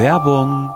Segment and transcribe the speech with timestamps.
[0.00, 0.70] Werbung.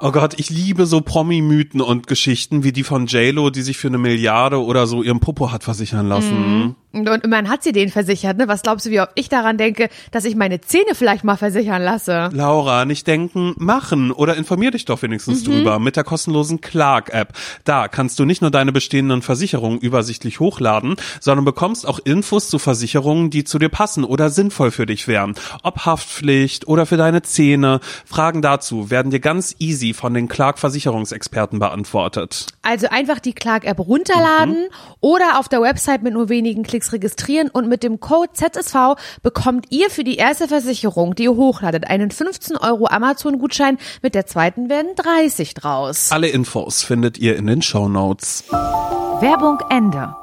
[0.00, 3.88] Oh Gott, ich liebe so Promi-Mythen und Geschichten wie die von JLo, die sich für
[3.88, 6.76] eine Milliarde oder so ihren Popo hat versichern lassen.
[6.92, 8.48] Und immerhin hat sie den versichert, ne?
[8.48, 11.82] Was glaubst du, wie oft ich daran denke, dass ich meine Zähne vielleicht mal versichern
[11.82, 12.28] lasse?
[12.32, 17.32] Laura, nicht denken, machen oder informier dich doch wenigstens drüber mit der kostenlosen Clark-App.
[17.64, 22.58] Da kannst du nicht nur deine bestehenden Versicherungen übersichtlich hochladen, sondern bekommst auch Infos zu
[22.58, 25.34] Versicherungen, die zu dir passen oder sinnvoll für dich wären.
[25.62, 27.80] Ob Haftpflicht oder für deine Zähne.
[28.04, 32.48] Fragen dazu werden dir ganz easy von den Clark-Versicherungsexperten beantwortet.
[32.60, 34.66] Also einfach die Clark-App runterladen
[35.00, 39.66] oder auf der Website mit nur wenigen Klicks registrieren und mit dem Code ZSV bekommt
[39.70, 43.78] ihr für die erste Versicherung, die ihr hochladet, einen 15 Euro Amazon-Gutschein.
[44.02, 46.10] Mit der zweiten werden 30 draus.
[46.10, 48.44] Alle Infos findet ihr in den Show Notes.
[48.50, 50.16] Werbung Ende.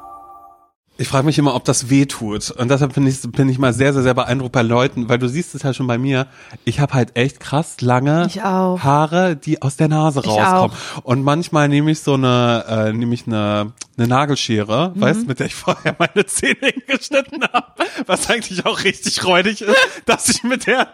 [1.00, 2.52] Ich frage mich immer, ob das weh tut.
[2.52, 5.30] Und deshalb bin ich, bin ich mal sehr, sehr, sehr beeindruckt bei Leuten, weil du
[5.30, 6.28] siehst es ja schon bei mir.
[6.66, 8.80] Ich habe halt echt krass lange auch.
[8.84, 10.76] Haare, die aus der Nase Ich rauskommen.
[11.04, 15.00] Und manchmal nehme ich so eine, äh, nehme ich eine, eine Nagelschere, Mhm.
[15.02, 17.68] weißt, mit der ich vorher meine Zähne geschnitten habe,
[18.06, 19.76] was eigentlich auch richtig räudig ist,
[20.06, 20.88] dass ich mit der,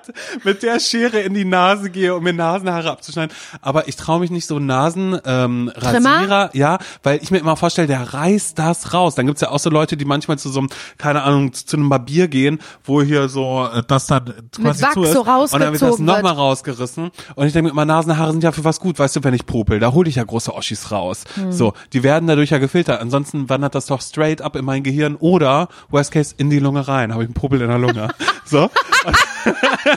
[0.44, 3.36] mit der Schere in die Nase gehe, um mir Nasenhaare abzuschneiden.
[3.62, 5.72] Aber ich traue mich nicht so Nasen, ähm?
[5.76, 9.16] Rasierer, ja, weil ich mir immer vorstelle, der reißt das raus.
[9.16, 11.90] Dann gibt's ja auch so Leute, die manchmal zu so einem, keine Ahnung, zu einem
[11.90, 15.14] Barbier gehen, wo hier so äh, das dann quasi zu ist.
[15.14, 17.12] so und dann wird das nochmal rausgerissen.
[17.36, 19.80] Und ich denke immer, Nasenhaare sind ja für was gut, weißt du, wenn ich popel,
[19.80, 21.24] da hole ich ja große Oschis raus.
[21.36, 21.52] Hm.
[21.52, 23.02] So, die werden dadurch ja gefiltert.
[23.02, 26.88] Ansonsten wandert das doch straight up in mein Gehirn oder, worst case, in die Lunge
[26.88, 27.14] rein.
[27.14, 28.10] Habe ich einen Popel in der Lunge.
[28.46, 28.70] so.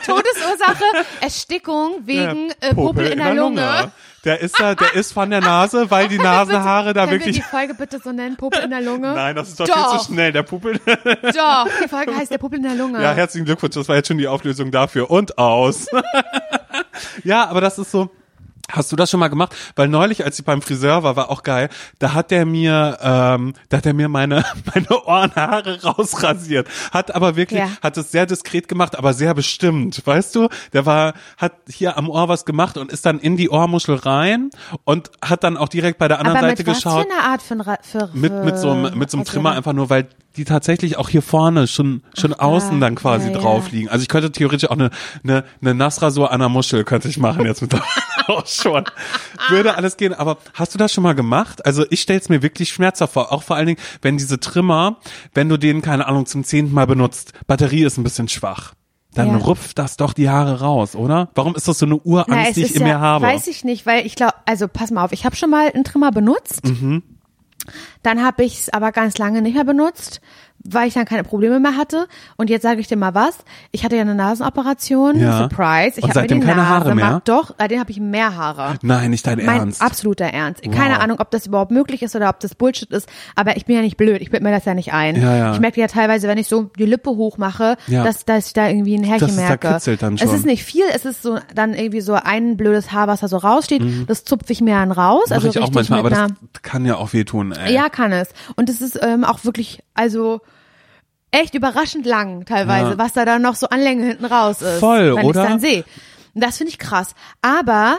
[0.05, 0.85] Todesursache
[1.21, 3.93] Erstickung wegen äh, Popel in der Lunge.
[4.25, 7.37] Der ist da, der ist von der Nase, weil die Nasenhaare da Können wir wirklich.
[7.37, 9.15] die Folge bitte so nennen, Popel in der Lunge?
[9.15, 9.91] Nein, das ist doch, Doch.
[9.91, 10.33] viel zu schnell.
[10.33, 10.79] Der Popel.
[10.85, 13.03] Doch, die Folge heißt der Popel in der Lunge.
[13.03, 15.11] Ja, herzlichen Glückwunsch, das war jetzt schon die Auflösung dafür.
[15.11, 15.87] Und aus.
[17.25, 18.11] ja, aber das ist so.
[18.71, 19.55] Hast du das schon mal gemacht?
[19.77, 21.71] Weil neulich, als ich beim Friseur war, war auch geil.
[21.99, 24.45] Da hat der mir, ähm, da hat er mir meine
[24.75, 26.69] meine Ohrenhaare rausrasiert.
[26.93, 27.69] Hat aber wirklich, Ja.
[27.83, 30.03] hat es sehr diskret gemacht, aber sehr bestimmt.
[30.07, 30.49] Weißt du?
[30.73, 34.51] Der war, hat hier am Ohr was gemacht und ist dann in die Ohrmuschel rein
[34.85, 37.25] und hat dann auch direkt bei der anderen Aber Seite mit was geschaut für einer
[37.25, 39.25] Art von Ra für, mit mit so einem mit so einem Rasierer?
[39.25, 43.35] Trimmer einfach nur, weil die tatsächlich auch hier vorne schon schon außen dann quasi ja,
[43.35, 43.41] ja.
[43.41, 43.89] drauf liegen.
[43.89, 44.91] Also ich könnte theoretisch auch eine
[45.23, 47.83] eine, eine Nassrasur an der Muschel könnte ich machen jetzt mit der
[48.29, 48.85] auch schon.
[49.49, 51.65] Würde alles gehen, aber hast du das schon mal gemacht?
[51.67, 54.99] Also ich stell's mir wirklich schmerzhaft vor, auch vor allen Dingen, wenn diese Trimmer,
[55.35, 58.75] wenn du den keine Ahnung zum zehnten Mal benutzt, Batterie ist ein bisschen schwach.
[59.15, 59.37] Dann Ja.
[59.39, 61.31] rupft das doch die Haare raus, oder?
[61.35, 63.27] Warum ist das so eine Na, Urangst, es die ich in ja, mir habe?
[63.27, 65.85] Weiß ich nicht, weil ich glaube, also pass mal auf, ich habe schon mal einen
[65.85, 66.65] Trimmer benutzt.
[66.67, 67.03] Mhm.
[68.03, 70.21] Dann habe ich es aber ganz lange nicht mehr benutzt,
[70.65, 72.07] weil ich dann keine Probleme mehr hatte.
[72.37, 73.39] Und jetzt sage ich dir mal was.
[73.71, 75.19] Ich hatte ja eine Nasenoperation.
[75.19, 75.39] Ja.
[75.39, 75.99] Surprise.
[75.99, 77.11] Ich habe mir die keine Nase Haare mehr?
[77.13, 78.75] mal- Doch, seitdem habe ich mehr Haare.
[78.83, 79.81] Nein, nicht dein Mein Ernst.
[79.83, 80.63] absoluter Ernst.
[80.71, 83.77] Keine Ahnung, ob das überhaupt möglich ist oder ob das Bullshit ist, aber ich bin
[83.77, 85.17] ja nicht blöd, ich bild mir das ja nicht ein.
[85.21, 85.53] Ja, ja.
[85.53, 88.05] Ich merke ja teilweise, wenn ich so die Lippe hochmache, Ja.
[88.05, 89.69] dass, dass ich da irgendwie ein Härchen Dass es da merke.
[89.75, 90.35] kitzelt dann Es schon.
[90.35, 93.37] ist nicht viel, es ist so dann irgendwie so ein blödes Haar, was da so
[93.39, 95.25] raussteht, das zupfe ich mir dann raus.
[95.29, 95.51] Mach also Mhm.
[95.51, 96.29] ich auch manchmal, aber das
[96.63, 97.73] kann ja auch wehtun, ey.
[97.75, 98.29] Ja, kann es.
[98.57, 100.41] Und es ist ähm, auch wirklich, also
[101.31, 102.99] echt überraschend lang teilweise, Ja.
[102.99, 104.81] was da dann noch so an Länge hinten raus ist.
[104.81, 105.43] Voll, wenn oder?
[105.45, 105.85] dann sehe.
[106.35, 107.15] Und Das finde ich krass.
[107.43, 107.99] Aber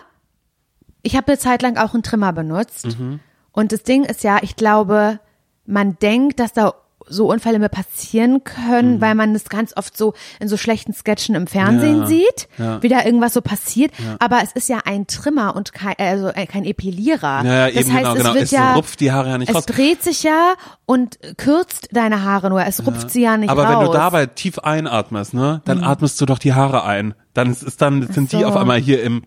[1.02, 2.86] ich habe eine Zeit lang auch einen Trimmer benutzt.
[3.00, 3.20] Mhm.
[3.52, 5.20] Und das Ding ist ja, ich glaube,
[5.66, 6.74] man denkt, dass da
[7.10, 9.02] so Unfälle mehr passieren können, Mhm.
[9.02, 12.82] weil man das ganz oft so in so schlechten Sketchen im Fernsehen Ja, sieht, ja.
[12.84, 13.92] wie da irgendwas so passiert.
[14.20, 17.44] Aber es ist ja ein Trimmer und kein, also äh, kein Epilierer.
[17.44, 18.34] Ja, ja, das eben heißt, genau, es genau.
[18.34, 19.66] wird Es ja, rupft die Haare ja nicht es raus.
[19.66, 20.54] dreht sich ja
[20.86, 22.64] und kürzt deine Haare nur.
[22.66, 23.76] Es rupft sie ja nicht Aber raus.
[23.76, 23.80] Mhm.
[23.80, 27.14] wenn du dabei tief einatmest, ne, dann atmest du doch die Haare ein.
[27.34, 28.46] Dann ist, ist dann sind die so.
[28.46, 29.24] auf einmal hier im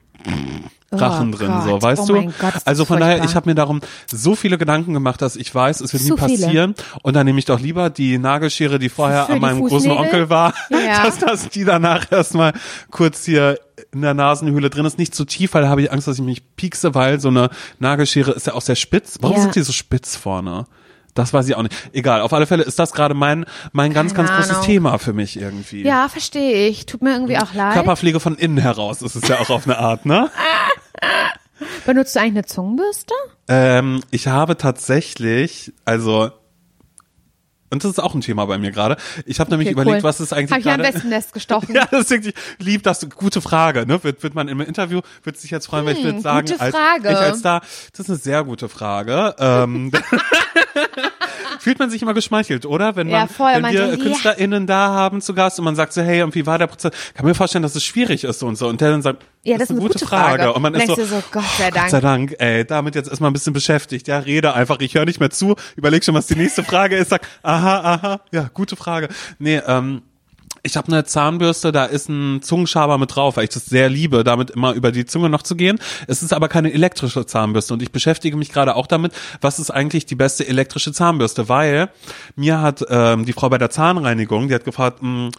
[0.93, 2.33] Rachen Oh drin, so, Gott, weißt oh du?
[2.39, 3.81] Gott, also von daher, ich habe mir darum
[4.11, 6.45] so viele Gedanken gemacht, dass ich weiß, es wird nie Zu viele.
[6.47, 6.75] passieren.
[7.03, 9.91] Und dann nehme ich doch lieber die Nagelschere, die vorher Für an meinem großen?
[9.91, 11.03] Onkel war, Ja.
[11.05, 12.53] dass das die danach erstmal
[12.91, 13.59] kurz hier
[13.93, 14.99] in der Nasenhöhle drin ist.
[14.99, 17.51] Nicht zu tief, weil da habe ich Angst, dass ich mich piekse, weil so eine
[17.79, 19.19] Nagelschere ist ja auch sehr spitz.
[19.21, 19.43] Warum Ja.
[19.43, 20.67] sind die so spitz vorne?
[21.15, 21.75] Das weiß ich auch nicht.
[21.93, 24.65] Egal, auf alle Fälle ist das gerade mein, mein ganz, Keine ganz großes.
[24.65, 25.83] Thema für mich irgendwie.
[25.83, 26.87] Ja, verstehe ich.
[26.87, 27.75] Tut mir irgendwie auch leid.
[27.75, 30.31] Körperpflege von innen heraus ist es ja auch auf eine Art, ne?
[31.87, 33.15] Benutzt du eigentlich eine Zungenbürste?
[33.49, 36.31] Ähm, ich habe tatsächlich, also,
[37.73, 38.97] und das ist auch ein Thema bei mir gerade.
[39.27, 40.03] Ich habe nämlich Okay, überlegt, cool.
[40.05, 40.93] was ist eigentlich Hab ich ja am gerade.
[40.93, 41.75] besten Nest gestochen.
[41.75, 44.03] Ja, das ist wirklich lieb, das ist gute Frage, ne?
[44.05, 46.61] Wird, wird man im Interview, wird sich jetzt freuen, weil ich würde Hm, sagen, gute
[46.61, 47.11] als, Frage.
[47.11, 47.61] ich als da,
[47.93, 49.35] das ist eine sehr gute Frage.
[49.39, 49.91] Ähm,
[51.63, 52.97] fühlt man sich immer geschmeichelt, oder?
[52.97, 54.03] Wenn man, Ja, voll, wenn man wir denkt.
[54.03, 56.93] KünstlerInnen da haben zu Gast und man sagt so, hey, und wie war der Prozess?
[57.15, 58.69] Kann mir vorstellen, dass es schwierig ist und so.
[58.69, 60.53] Und der dann sagt, Ja, das ist eine gute Frage.
[60.53, 61.85] Und man ist Denkst so, so, Gott sei Dank.
[61.85, 64.09] Gott sei Dank, ey, damit jetzt erstmal ein bisschen beschäftigt.
[64.09, 67.11] Ja, rede einfach, ich höre nicht mehr zu, überleg schon, was die nächste Frage ist,
[67.11, 69.09] sag, aha, aha, ja, gute Frage.
[69.39, 70.03] Nee, ähm,
[70.63, 74.23] ich habe eine Zahnbürste, da ist ein Zungenschaber mit drauf, weil ich das sehr liebe,
[74.23, 75.79] damit immer über die Zunge noch zu gehen.
[76.07, 79.71] Es ist aber keine elektrische Zahnbürste und ich beschäftige mich gerade auch damit, was ist
[79.71, 81.91] eigentlich die beste elektrische Zahnbürste, weil
[82.37, 85.31] mir hat ähm, die Frau bei der Zahnreinigung, die hat gefragt, mh,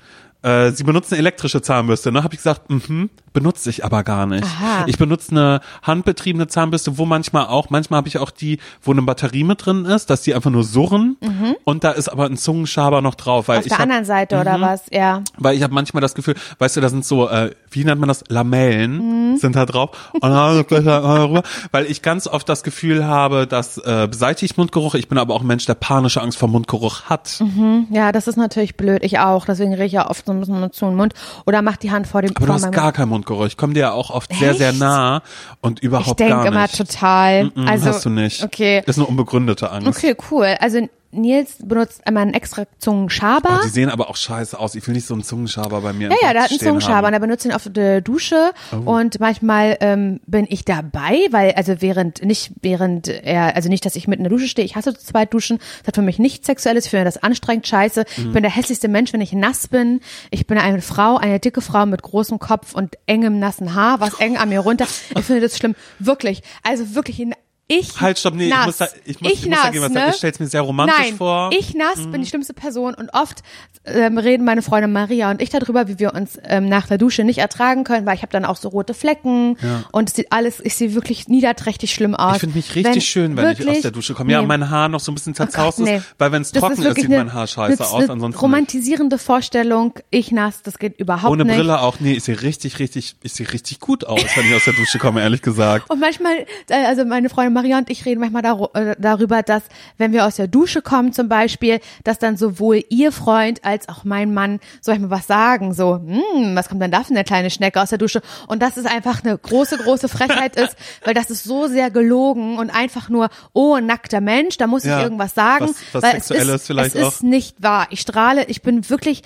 [0.43, 2.23] äh, sie benutzen elektrische Zahnbürste, ne?
[2.23, 4.43] Habe ich gesagt, mhm, benutze ich aber gar nicht.
[4.43, 4.85] Aha.
[4.87, 9.01] Ich benutze eine handbetriebene Zahnbürste, wo manchmal auch, manchmal habe ich auch die, wo eine
[9.01, 11.17] Batterie mit drin ist, dass die einfach nur surren
[11.63, 14.39] und da ist aber ein Zungenschaber noch drauf, weil Auf ich der hab, anderen Seite
[14.39, 14.83] oder was?
[14.91, 15.21] Ja.
[15.37, 18.07] weil ich habe manchmal das Gefühl, weißt du, da sind so, äh, wie nennt man
[18.07, 23.05] das, Lamellen sind da drauf, und dann gleich rüber, weil ich ganz oft das Gefühl
[23.05, 24.95] habe, das äh, beseitigt Mundgeruch.
[24.95, 27.41] Ich bin aber auch ein Mensch, der panische Angst vor Mundgeruch hat.
[27.89, 29.03] Ja, das ist natürlich blöd.
[29.03, 29.45] Ich auch.
[29.45, 31.13] Deswegen rieche ich ja oft so ein bisschen zu den Mund
[31.45, 33.45] oder mach die Hand vor dem Aber du vor hast meinem gar keinen Mundgeruch.
[33.45, 34.79] Ich komme dir ja auch oft sehr, sehr Echt?
[34.79, 35.21] nah
[35.61, 36.77] und Ich überhaupt denke gar immer nicht.
[36.77, 37.45] total.
[37.55, 38.43] Mm, also hast du nicht.
[38.43, 38.83] Okay.
[38.85, 39.87] Ist eine unbegründete Angst.
[39.87, 40.55] Okay, cool.
[40.59, 43.59] Also Nils benutzt einmal einen extra Zungenschaber.
[43.59, 44.75] Oh, die sehen aber auch scheiße aus.
[44.75, 46.09] Ich will nicht so einen Zungenschaber bei mir.
[46.09, 47.03] Ja, ja, der hat einen Zungenschaber haben.
[47.05, 47.07] Oh.
[47.07, 48.51] und er benutzt ihn auf der Dusche
[48.85, 53.95] und manchmal ähm, bin ich dabei, weil also während nicht während er also nicht, dass
[53.95, 54.65] ich mitten in der Dusche stehe.
[54.65, 55.59] Ich hasse zu zweit duschen.
[55.79, 56.85] Das hat für mich nichts Sexuelles.
[56.85, 58.05] Ich finde das anstrengend, scheiße.
[58.17, 59.99] Ich bin der hässlichste Mensch, wenn ich nass bin.
[60.31, 64.15] Ich bin eine Frau, eine dicke Frau mit großem Kopf und engem nassen Haar, was
[64.19, 64.85] eng an mir runter.
[65.15, 66.41] Ich finde das schlimm, wirklich.
[66.63, 67.33] Also wirklich in
[67.79, 68.65] ich Halt, stopp, nee, ich nass.
[68.65, 69.99] muss da- ich muss- ich muss nass, dagegen was ne?
[69.99, 70.09] sagen.
[70.11, 71.47] Ich stell's mir sehr romantisch Nein, vor.
[71.51, 71.57] Mhm.
[71.59, 73.41] Ich nass bin die schlimmste Person und oft
[73.85, 77.23] ähm, reden meine Freundin Maria und ich darüber, wie wir uns ähm, nach der Dusche
[77.23, 79.57] nicht ertragen können, weil ich habe dann auch so rote Flecken
[79.91, 82.35] und es sieht alles, ich sehe wirklich niederträchtig schlimm aus.
[82.35, 84.31] Ich finde mich richtig schön, wenn ich aus wirklich- der Dusche komme.
[84.31, 84.47] Ja, nee.
[84.47, 85.97] mein Haar noch so ein bisschen zerzaust Oh Gott, nee.
[85.97, 88.01] ist, weil wenn es trocken ist, wirklich sieht mein Haar scheiße eine, aus.
[88.09, 88.41] Ansonsten nicht.
[88.41, 91.55] romantisierende Vorstellung, ich nass, das geht überhaupt ohne nicht.
[91.55, 91.99] Brille auch.
[91.99, 94.97] Nee, ich sehe richtig, richtig, ich sehe richtig gut aus, wenn ich aus der Dusche
[94.99, 95.89] komme, ehrlich gesagt.
[95.89, 99.63] Und manchmal, äh, also meine Freundin Maria und ich reden manchmal daru- äh, darüber, dass
[99.97, 104.03] wenn wir aus der Dusche kommen zum Beispiel, dass dann sowohl ihr Freund als auch
[104.03, 107.23] mein Mann soll ich mal was sagen, so, hm, was kommt denn da für eine
[107.23, 108.21] kleine Schnecke aus der Dusche?
[108.47, 110.75] Und dass es einfach eine große, große Frechheit ist,
[111.05, 114.97] weil das ist so sehr gelogen und einfach nur, oh, nackter Mensch, da muss Ja,
[114.99, 115.67] ich irgendwas sagen.
[115.69, 117.07] was- was weil es Sexuelles ist, vielleicht es auch.
[117.13, 117.87] ist nicht wahr.
[117.91, 119.21] Ich strahle, ich bin wirklich,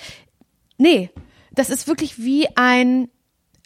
[0.76, 1.10] nee,
[1.52, 3.08] das ist wirklich wie ein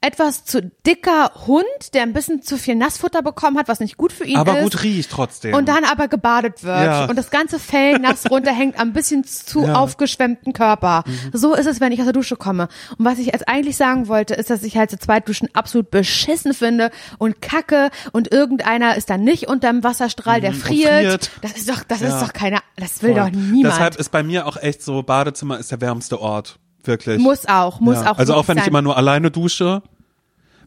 [0.03, 1.65] etwas zu dicker Hund,
[1.95, 4.65] der ein bisschen zu viel Nassfutter bekommen hat, was nicht gut für ihn Aber ist.
[4.65, 5.55] gut riecht trotzdem.
[5.55, 7.05] Und dann aber gebadet wird Ja.
[7.07, 9.69] und das ganze Fell nass runterhängt am bisschen zu Ja.
[9.69, 9.75] Mhm.
[9.77, 11.05] aufgeschwemmten Körper.
[11.33, 12.69] So ist es, wenn ich aus der Dusche komme.
[12.99, 15.91] Und was ich jetzt eigentlich sagen wollte, ist, dass ich halt zu zweit duschen absolut
[15.91, 20.89] beschissen finde und kacke und irgendeiner ist dann nicht unterm Wasserstrahl, der Mhm, und friert.
[20.91, 21.31] friert.
[21.43, 22.09] Das ist doch, das Ja.
[22.09, 23.21] ist doch keiner, das will Voll.
[23.21, 23.73] doch niemand.
[23.75, 26.59] Deshalb ist bei mir auch echt so, Badezimmer ist der wärmste Ort.
[26.85, 27.21] Wirklich.
[27.21, 28.11] muss auch, muss ja.
[28.11, 28.19] auch.
[28.19, 28.71] Also auch wenn ich sein.
[28.71, 29.83] immer nur alleine dusche.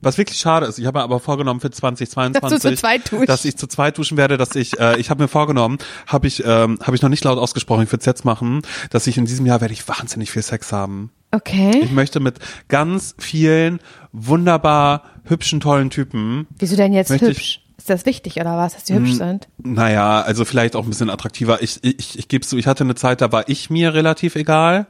[0.01, 3.12] Was wirklich schade ist, ich habe mir aber vorgenommen für 2022, Dass du zu zweit
[3.12, 3.30] duschst.
[3.30, 5.77] dass ich zu zweit duschen werde, dass ich, äh, ich habe mir vorgenommen,
[6.07, 9.07] habe ich, ähm, habe ich noch nicht laut ausgesprochen, ich würde es jetzt machen, dass
[9.07, 11.12] ich in diesem Jahr werde ich wahnsinnig viel Sex haben.
[11.31, 11.81] Okay.
[11.83, 13.80] Ich möchte mit ganz vielen
[14.12, 17.62] wunderbar hübschen, tollen Typen Wieso denn jetzt hübsch?
[17.77, 19.48] Ist das wichtig oder was, dass die hübsch sind?
[19.57, 21.62] Naja, also vielleicht auch ein bisschen attraktiver.
[21.62, 24.88] Ich, ich, ich gebe zu, ich hatte eine Zeit, da war ich mir relativ egal.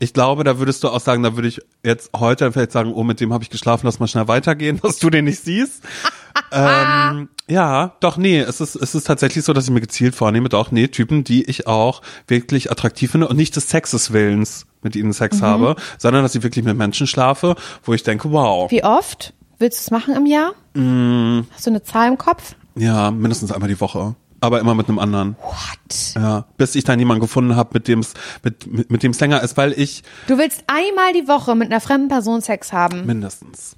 [0.00, 3.02] Ich glaube, da würdest du auch sagen, da würde ich jetzt heute vielleicht sagen, oh,
[3.02, 5.82] mit dem habe ich geschlafen, lass mal schnell weitergehen, dass du den nicht siehst.
[6.52, 10.48] ähm, ja, doch, nee, es ist, es ist tatsächlich so, dass ich mir gezielt vornehme,
[10.48, 14.96] doch, nee, Typen, die ich auch wirklich attraktiv finde und nicht des Sexes Willens mit
[14.96, 18.84] ihnen Sex habe, sondern dass ich wirklich mit Menschen schlafe, wo ich denke, wow, Wie
[18.84, 20.52] oft willst du es machen im Jahr?
[20.74, 21.46] Mm.
[21.52, 22.54] Hast du eine Zahl im Kopf?
[22.76, 24.14] ja, mindestens einmal die Woche.
[24.40, 25.36] Aber immer mit einem anderen.
[25.42, 26.14] What?
[26.14, 29.20] Ja, bis ich dann jemanden gefunden habe, mit dem es mit, mit, mit dem es
[29.20, 33.04] länger ist, weil ich Du willst einmal die Woche mit einer fremden Person Sex haben.
[33.06, 33.76] mindestens.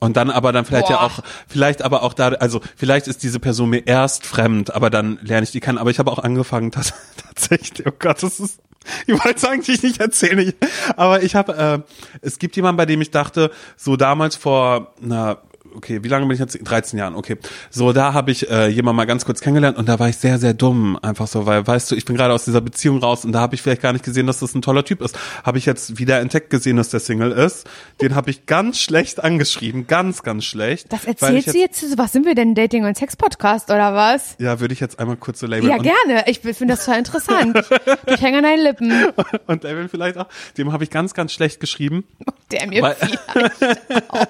[0.00, 1.04] Und dann aber dann vielleicht ja Boah.
[1.06, 5.18] auch, vielleicht aber auch da, also vielleicht ist diese Person mir erst fremd, aber dann
[5.22, 5.78] lerne ich die kennen.
[5.78, 8.60] Aber ich habe auch angefangen, tats tatsächlich, oh Gott, das ist,
[9.06, 10.52] ich wollte es eigentlich nicht erzählen,
[10.96, 15.38] aber ich habe, äh, es gibt jemanden, bei dem ich dachte, so damals vor, na,
[15.74, 16.58] okay, wie lange bin ich jetzt?
[16.62, 17.36] 13 Jahren, okay.
[17.70, 20.38] So, da habe ich äh, jemanden mal ganz kurz kennengelernt und da war ich sehr,
[20.38, 23.32] sehr dumm, einfach so, weil, weißt du, ich bin gerade aus dieser Beziehung raus und
[23.32, 25.18] da habe ich vielleicht gar nicht gesehen, dass das ein toller Typ ist.
[25.44, 27.66] Habe ich jetzt wieder entdeckt gesehen, dass der Single ist.
[28.00, 30.92] Den habe ich ganz schlecht angeschrieben, ganz, ganz schlecht.
[30.92, 31.98] Das erzählst du jetzt?
[31.98, 34.36] Was sind wir denn, Dating- und Sex-Podcast oder was?
[34.38, 35.70] Ja, würde ich jetzt einmal kurz so labeln.
[35.70, 36.24] Ja, gerne.
[36.26, 37.58] Ich finde das total interessant.
[38.06, 38.92] ich hänge an deinen Lippen.
[39.46, 40.26] und labeln vielleicht auch.
[40.56, 42.04] Dem habe ich ganz, ganz schlecht geschrieben.
[42.50, 44.26] Der mir Weil- vielleicht auch.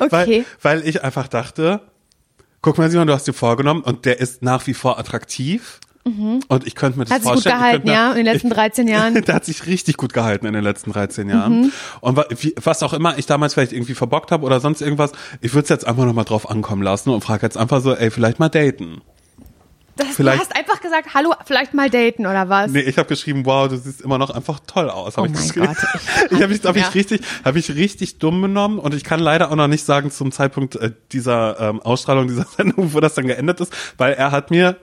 [0.00, 0.44] Okay.
[0.62, 1.80] Weil, weil ich einfach dachte,
[2.62, 5.80] guck mal, Simon, du hast dir vorgenommen und der ist nach wie vor attraktiv.
[6.06, 7.14] Und ich könnte mir das Mhm.
[7.14, 7.56] Hat sich gut vorstellen.
[7.58, 9.14] gehalten, ja, in den letzten 13 Jahren.
[9.24, 11.62] Der hat sich richtig gut gehalten in den letzten 13 Jahren.
[11.62, 11.72] Mhm.
[12.02, 12.18] Und
[12.62, 15.70] was auch immer ich damals vielleicht irgendwie verbockt habe oder sonst irgendwas, ich würde es
[15.70, 19.00] jetzt einfach nochmal drauf ankommen lassen und frage jetzt einfach so, ey, vielleicht mal daten.
[19.96, 22.70] Das, du hast einfach gesagt, hallo, vielleicht mal daten oder was?
[22.72, 25.16] Nee, ich habe geschrieben, wow, du siehst immer noch einfach toll aus.
[25.16, 25.66] Hab Oh ich mein geschrieben.
[25.66, 25.76] Gott,
[26.30, 26.88] Ich habe mich, hab Ja.
[26.88, 30.10] ich richtig, habe ich richtig dumm benommen und ich kann leider auch noch nicht sagen
[30.10, 34.30] zum Zeitpunkt äh, dieser ähm, Ausstrahlung dieser Sendung, wo das dann geendet ist, weil er
[34.32, 34.76] hat mir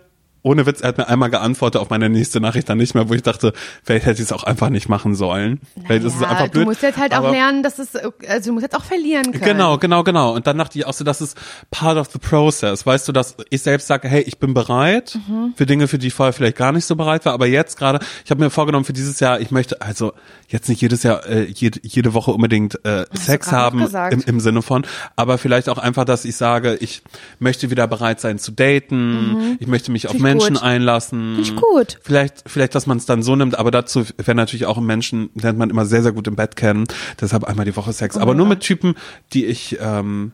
[0.44, 3.14] ohne Witz, er hat mir einmal geantwortet auf meine nächste Nachricht dann nicht mehr, wo
[3.14, 5.60] ich dachte, vielleicht hätte ich es auch einfach nicht machen sollen.
[5.86, 6.64] Vielleicht ist es einfach blöd.
[6.66, 9.44] du musst jetzt halt auch lernen, dass es, also du musst jetzt auch verlieren können.
[9.44, 10.34] Genau, genau, genau.
[10.34, 11.38] Und dann dachte ich auch so, das ist
[11.70, 12.86] part of the process.
[12.86, 15.54] Weißt du, dass ich selbst sage, hey, ich bin bereit Mhm.
[15.56, 17.34] für Dinge, für die ich vorher vielleicht gar nicht so bereit war.
[17.34, 20.14] Aber jetzt gerade, ich habe mir vorgenommen für dieses Jahr, ich möchte also
[20.52, 24.62] jetzt nicht jedes Jahr, äh, jede, jede Woche unbedingt äh, Sex haben im, im Sinne
[24.62, 27.02] von, aber vielleicht auch einfach, dass ich sage, ich
[27.40, 29.58] möchte wieder bereit sein zu daten.
[29.60, 30.18] Ich möchte mich auf Mhm.
[30.18, 30.64] ich Menschen gut.
[30.64, 31.36] einlassen.
[31.36, 32.00] Finde ich gut.
[32.04, 35.58] Vielleicht, vielleicht, dass man es dann so nimmt, aber dazu wäre natürlich auch Menschen, lernt
[35.58, 36.86] man immer sehr, sehr gut im Bett kennen.
[37.20, 38.18] Deshalb einmal die Woche Sex.
[38.18, 38.96] aber nur mit Typen,
[39.34, 40.32] die ich, ähm,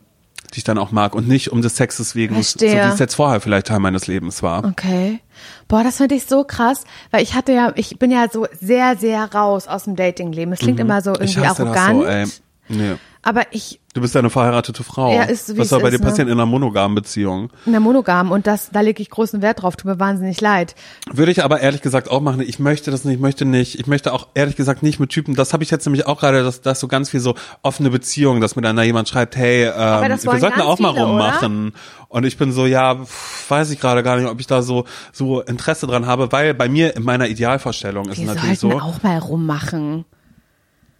[0.54, 2.84] die ich dann auch mag und nicht um des Sexes wegen, so Verstehe.
[2.86, 4.64] wie es jetzt vorher vielleicht Teil meines Lebens war.
[4.64, 5.20] Okay.
[5.68, 8.96] Boah, das finde ich so krass, weil ich hatte ja, ich bin ja so sehr,
[8.96, 10.52] sehr raus aus dem Datingleben.
[10.54, 11.16] Es klingt immer so Mhm.
[11.22, 12.02] Ich irgendwie hasse arrogant.
[12.02, 12.26] das so, ey.
[12.70, 12.94] Nee.
[13.22, 15.12] Aber ich, Du bist ja eine verheiratete Frau.
[15.12, 16.34] Ja, ist wie Was soll bei ist, dir passieren ne?
[16.34, 17.50] in einer monogamen Beziehung?
[17.66, 20.76] in der Monogam und das, da lege ich großen Wert drauf, tut mir wahnsinnig leid.
[21.12, 22.40] Würde ich aber ehrlich gesagt auch machen.
[22.40, 23.76] Ich möchte das nicht, ich möchte nicht.
[23.80, 25.34] Ich möchte auch ehrlich gesagt nicht mit Typen.
[25.34, 28.40] Das habe ich jetzt nämlich auch gerade, dass, dass so ganz viel so offene Beziehungen,
[28.40, 31.72] dass mir dann da jemand schreibt, hey, ähm, wir sollten auch mal viele, rummachen.
[32.06, 34.84] Und ich bin so, ja, pff, weiß ich gerade gar nicht, ob ich da so
[35.12, 38.78] so Interesse dran habe, weil bei mir in meiner Idealvorstellung ist es Wir natürlich sollten
[38.78, 38.84] so.
[38.84, 40.04] auch mal rummachen.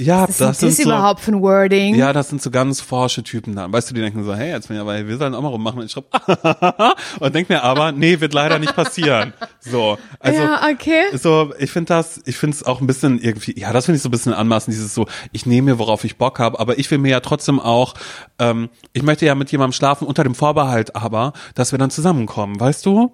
[0.01, 0.91] Ja, Was das ist das sind so.
[0.91, 1.97] überhaupt für ein Wording?
[1.97, 3.73] Ja, das sind so ganz forsche Typen dann.
[3.73, 5.81] Weißt du, die denken so, hey, jetzt bin ich aber, wir sollen auch mal rummachen.
[5.81, 6.07] Und ich schreibe,
[7.21, 9.33] und denk mir aber, nee, wird leider nicht passieren.
[9.61, 11.03] So, also ja, okay.
[11.17, 14.03] so, ich finde das, ich finde es auch ein bisschen irgendwie, ja, das finde ich
[14.03, 16.89] so ein bisschen anmaßen, dieses so, ich nehme mir, worauf ich Bock habe, aber ich
[16.91, 17.95] will mir ja trotzdem auch,
[18.39, 22.61] ähm, ich möchte ja mit jemandem schlafen, unter dem Vorbehalt aber, dass wir dann zusammenkommen,
[22.61, 23.13] weißt du?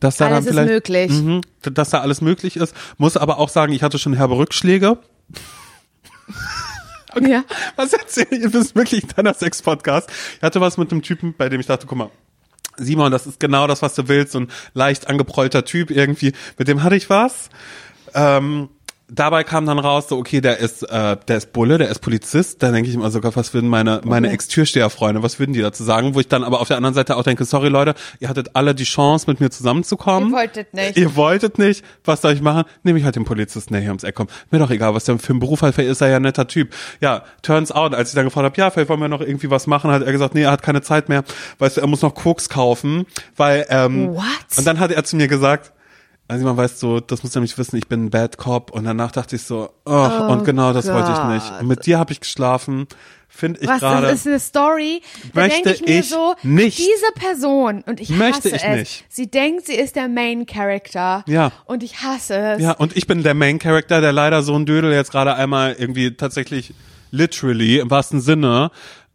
[0.00, 0.34] Dass da Mhm.
[0.34, 1.10] Alles dann ist möglich.
[1.10, 2.74] Mhm, dass da alles möglich ist.
[2.96, 4.98] Muss aber auch sagen, ich hatte schon herbe Rückschläge.
[7.22, 7.42] Ja.
[7.74, 8.42] Was erzähle ich?
[8.42, 10.10] Das ist wirklich ein deiner Sex-Podcast.
[10.36, 12.10] Ich hatte was mit einem Typen, bei dem ich dachte, guck mal,
[12.76, 14.32] Simon, das ist genau das, was du willst.
[14.32, 16.32] So ein leicht angeprollter Typ irgendwie.
[16.58, 17.48] Mit dem hatte ich was.
[18.14, 18.68] Ähm,
[19.10, 22.62] dabei kam dann raus, so okay, der ist, äh, der ist Bulle, der ist Polizist.
[22.62, 26.14] Da denke ich immer sogar, was würden meine meine Ex-Türsteher-Freunde, was würden die dazu sagen?
[26.14, 28.74] Wo ich dann aber auf der anderen Seite auch denke, sorry Leute, ihr hattet alle
[28.74, 30.30] die Chance, mit mir zusammenzukommen.
[30.30, 30.96] Ihr wolltet nicht.
[30.96, 31.84] Ihr wolltet nicht.
[32.04, 32.64] Was soll ich machen?
[32.82, 34.30] Nehme ich halt den Polizisten, der hier ums Eck kommt.
[34.50, 36.46] Mir doch egal, was der für ein Beruf hat, vielleicht ist er ja ein netter
[36.46, 36.74] Typ.
[37.00, 39.66] Ja, turns out, als ich dann gefragt habe, ja, vielleicht wollen wir noch irgendwie was
[39.66, 41.24] machen, hat er gesagt, nee, er hat keine Zeit mehr.
[41.58, 44.24] Weißt du, er muss noch Koks kaufen, weil, ähm, What?
[44.56, 45.72] und dann hat er zu mir gesagt,
[46.28, 49.12] also man weiß so, das muss nämlich wissen, ich bin ein Bad Cop und danach
[49.12, 51.60] dachte ich so, oh, und genau das wollte ich nicht.
[51.60, 52.86] Und mit dir habe ich geschlafen,
[53.28, 54.08] finde ich Was, gerade.
[54.08, 55.00] das ist eine Story,
[55.32, 56.78] da denke ich mir ich so, nicht.
[56.78, 59.04] diese Person, und ich Möchte hasse ich es, nicht.
[59.08, 61.24] sie denkt, sie ist der Main Character.
[61.26, 61.50] Ja.
[61.64, 62.62] Und ich hasse es.
[62.62, 65.76] Ja, und ich bin der Main Character, der leider so ein Dödel jetzt gerade einmal
[65.78, 66.74] irgendwie tatsächlich
[67.10, 68.70] literally im wahrsten Sinne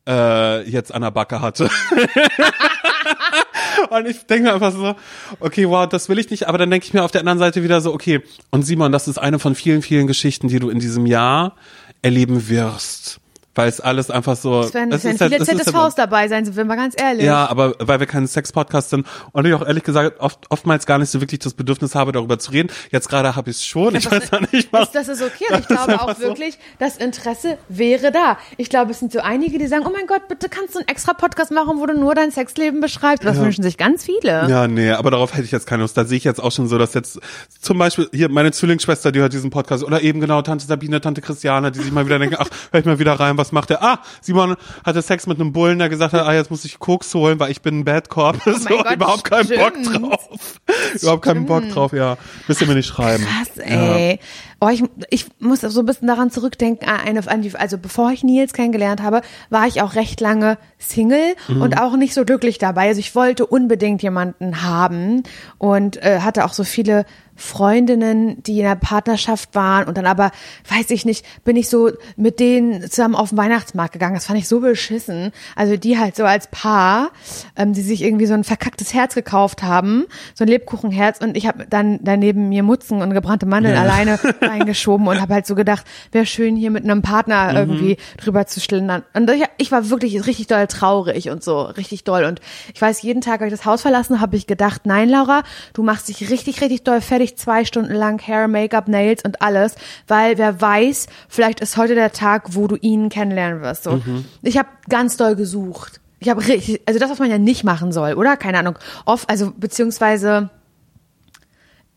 [0.08, 1.70] äh, jetzt an der Backe hatte.
[3.90, 4.96] und ich denke mir einfach so,
[5.40, 7.64] okay, wow, das will ich nicht, aber dann denke ich mir auf der anderen Seite
[7.64, 10.80] wieder so, okay, und Simon, das ist eine von vielen, vielen Geschichten, die du in
[10.80, 11.56] diesem Jahr
[12.02, 13.20] erleben wirst.
[13.56, 14.62] Weil es alles einfach so.
[14.62, 16.96] Es werden, es werden ist viele halt- halt- ZSVs dabei sein, sind wir mal ganz
[17.00, 17.24] ehrlich.
[17.26, 20.98] ja, aber weil wir kein Sex-Podcast sind und ich auch ehrlich gesagt oft, oftmals gar
[20.98, 22.72] nicht so wirklich das Bedürfnis habe, darüber zu reden.
[22.92, 23.94] Jetzt gerade habe ich es schon.
[23.96, 24.84] Ich weiß noch nicht was.
[24.86, 25.46] Ist, das ist okay.
[25.54, 26.22] Und ich glaube auch so.
[26.22, 28.38] wirklich, das Interesse wäre da.
[28.58, 30.88] Ich glaube, es sind so einige, die sagen, oh mein Gott, bitte kannst du einen
[30.88, 33.24] extra Podcast machen, wo du nur dein Sexleben beschreibst.
[33.24, 34.50] Das wünschen sich ganz viele.
[34.50, 35.96] Ja, nee, aber darauf hätte ich jetzt keine Lust.
[35.96, 37.20] Da sehe ich jetzt auch schon so, dass jetzt
[37.62, 41.22] zum Beispiel hier meine Zwillingsschwester, die hört diesen Podcast, oder eben genau Tante Sabine, Tante
[41.22, 43.84] Christiane, die sich mal wieder denken, ach, hör ich mal wieder rein, was macht der?
[43.84, 47.14] Ah, Simon hatte Sex mit einem Bullen, der gesagt hat, ah, jetzt muss ich Koks
[47.14, 48.38] holen, weil ich bin ein Bad Cop.
[48.46, 50.12] so, Oh Gott, überhaupt keinen Bock stimmt.
[50.12, 50.60] drauf.
[51.02, 52.18] überhaupt keinen Bock drauf, ja.
[52.48, 53.26] Müsst ihr mir nicht schreiben.
[53.26, 54.20] Krass, ey.
[54.66, 57.22] Oh, ich, ich muss so ein bisschen daran zurückdenken, an eine,
[57.60, 61.62] also bevor ich Nils kennengelernt habe, war ich auch recht lange Single Mhm.
[61.62, 62.88] und auch nicht so glücklich dabei.
[62.88, 65.24] Also ich wollte unbedingt jemanden haben
[65.58, 67.06] und äh, hatte auch so viele
[67.36, 70.32] Freundinnen, die in der Partnerschaft waren und dann aber,
[70.70, 74.16] weiß ich nicht, bin ich so mit denen zusammen auf den Weihnachtsmarkt gegangen.
[74.16, 75.32] Das fand ich so beschissen.
[75.56, 77.10] Also die halt so als Paar,
[77.56, 80.06] ähm, die sich irgendwie so ein verkacktes Herz gekauft haben,
[80.36, 83.82] so ein Lebkuchenherz und ich habe dann daneben mir Mutzen und gebrannte Mandeln Ja.
[83.82, 84.20] alleine
[84.54, 87.58] reingeschoben und habe halt so gedacht, wäre schön hier mit einem Partner Mhm.
[87.58, 89.04] irgendwie drüber zu schlendern.
[89.14, 92.24] Und ich, ich war wirklich richtig doll traurig und so, richtig doll.
[92.26, 92.40] Und
[92.74, 95.44] ich weiß, jeden Tag, als ich das Haus verlassen habe, ich gedacht, nein, Laura,
[95.74, 99.76] du machst dich richtig, richtig doll fertig, zwei Stunden lang Hair, Make-up, Nails und alles,
[100.08, 103.84] weil wer weiß, vielleicht ist heute der Tag, wo du ihn kennenlernen wirst.
[103.84, 103.94] So.
[103.94, 104.26] Mhm.
[104.42, 106.00] Ich habe ganz doll gesucht.
[106.20, 108.38] Ich habe richtig, also das, was man ja nicht machen soll, oder?
[108.38, 108.78] Keine Ahnung.
[109.06, 110.50] Oft, also beziehungsweise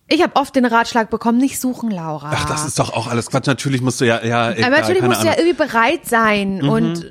[0.08, 2.30] ich habe oft den Ratschlag bekommen, nicht suchen, Laura.
[2.32, 3.46] Ach, das ist doch auch alles Quatsch.
[3.46, 5.44] Natürlich musst du ja, ja, Aber natürlich musst du ja Ahnung.
[5.44, 5.50] Mhm.
[5.50, 7.04] irgendwie bereit sein und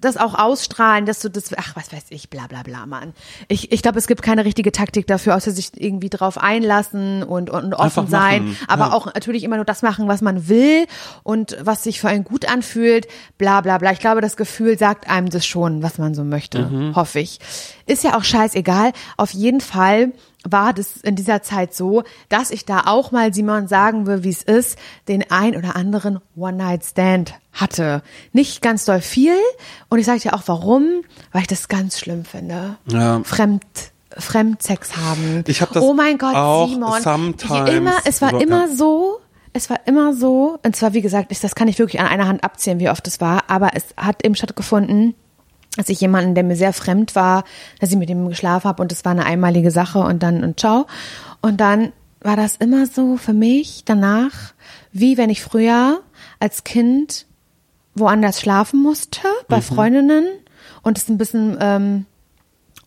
[0.00, 3.12] das auch ausstrahlen, dass du das, ach, was weiß ich, bla bla bla, Mann.
[3.46, 7.50] Ich, ich glaube, es gibt keine richtige Taktik dafür, außer sich irgendwie drauf einlassen und,
[7.50, 8.56] und offen sein.
[8.66, 8.92] Aber ja.
[8.94, 10.86] auch natürlich immer nur das machen, was man will
[11.22, 13.06] und was sich für einen gut anfühlt,
[13.38, 13.92] bla bla bla.
[13.92, 16.96] Ich glaube, das Gefühl sagt einem das schon, was man so möchte, Mhm.
[16.96, 17.38] hoffe ich.
[17.86, 18.92] Ist ja auch scheißegal.
[19.16, 20.10] Auf jeden Fall
[20.48, 24.30] war das in dieser Zeit so, dass ich da auch mal Simon sagen will, wie
[24.30, 28.02] es ist, den ein oder anderen One-Night-Stand hatte.
[28.32, 29.36] Nicht ganz doll viel
[29.88, 32.76] und ich sage dir auch warum, weil ich das ganz schlimm finde.
[32.86, 33.22] Ja.
[33.24, 33.64] Fremd
[34.18, 35.42] Fremdsex haben.
[35.46, 37.00] Ich hab das oh mein Gott, auch Simon.
[37.00, 39.20] sometimes Ich immer, es war immer so,
[39.54, 42.28] es war immer so, und zwar wie gesagt, ich, das kann ich wirklich an einer
[42.28, 45.14] Hand abzählen, wie oft es war, aber es hat eben stattgefunden,
[45.76, 47.44] dass ich jemanden, der mir sehr fremd war,
[47.80, 50.60] dass ich mit ihm geschlafen habe und es war eine einmalige Sache und dann und
[50.60, 50.86] ciao.
[51.40, 54.54] Und dann war das immer so für mich danach,
[54.92, 56.00] wie wenn ich früher
[56.38, 57.26] als Kind
[57.94, 59.62] woanders schlafen musste, bei Mhm.
[59.62, 60.26] Freundinnen
[60.82, 62.06] und es ein bisschen ähm,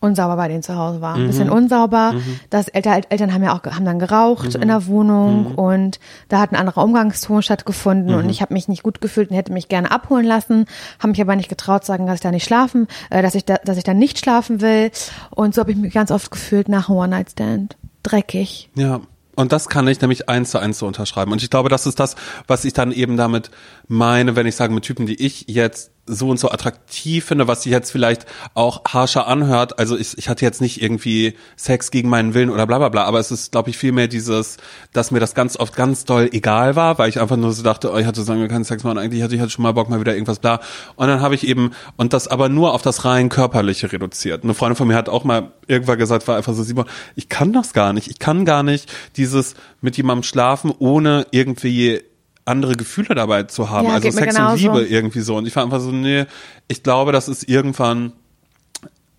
[0.06, 1.14] unsauber bei denen zu Hause war.
[1.16, 1.26] Ein Mhm.
[1.26, 2.14] bisschen unsauber.
[2.50, 4.62] Das Eltern, Eltern haben ja auch haben dann geraucht Mhm.
[4.62, 8.18] in der Wohnung und da hat ein anderer Umgangston stattgefunden Mhm.
[8.24, 10.66] und ich habe mich nicht gut gefühlt und hätte mich gerne abholen lassen,
[10.98, 13.44] habe mich aber nicht getraut zu sagen, dass ich da nicht schlafen, äh, dass ich
[13.44, 14.90] da, dass ich da nicht schlafen will
[15.30, 17.76] und so habe ich mich ganz oft gefühlt nach einem One Night Stand.
[18.02, 18.70] Dreckig.
[18.76, 19.00] Ja.
[19.38, 21.30] Und das kann ich nämlich eins zu eins so unterschreiben.
[21.30, 23.50] Und ich glaube, das ist das, was ich dann eben damit
[23.86, 27.62] meine, wenn ich sage, mit Typen, die ich jetzt so und so attraktiv finde, was
[27.62, 29.78] sich jetzt vielleicht auch harscher anhört.
[29.78, 33.04] Also ich, ich hatte jetzt nicht irgendwie Sex gegen meinen Willen oder bla bla bla,
[33.04, 34.56] aber es ist, glaube ich, vielmehr dieses,
[34.92, 37.92] dass mir das ganz oft ganz doll egal war, weil ich einfach nur so dachte,
[37.92, 39.88] oh, ich hatte so lange keinen Sex machen, eigentlich hatte ich hatte schon mal Bock,
[39.88, 40.60] mal wieder irgendwas bla.
[40.94, 44.44] Und dann habe ich eben, und das aber nur auf das rein körperliche reduziert.
[44.44, 47.52] Eine Freundin von mir hat auch mal irgendwann gesagt, war einfach so, Simon, ich kann
[47.52, 48.08] das gar nicht.
[48.08, 52.02] Ich kann gar nicht dieses mit jemandem schlafen, ohne irgendwie
[52.46, 53.88] andere Gefühle dabei zu haben.
[53.88, 54.56] Ja, also Sex und genauso.
[54.56, 55.36] Liebe irgendwie so.
[55.36, 56.24] Und ich war einfach so, nee,
[56.68, 58.12] ich glaube, das ist irgendwann,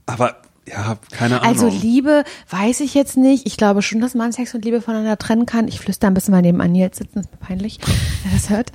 [0.06, 0.38] aber
[0.68, 1.48] ja, keine Ahnung.
[1.48, 3.46] Also Liebe weiß ich jetzt nicht.
[3.48, 5.68] Ich glaube schon, dass man Sex und Liebe voneinander trennen kann.
[5.68, 7.80] Ich flüster ein bisschen mal neben Nils sitzen, ist mir peinlich,
[8.24, 8.72] wer das hört.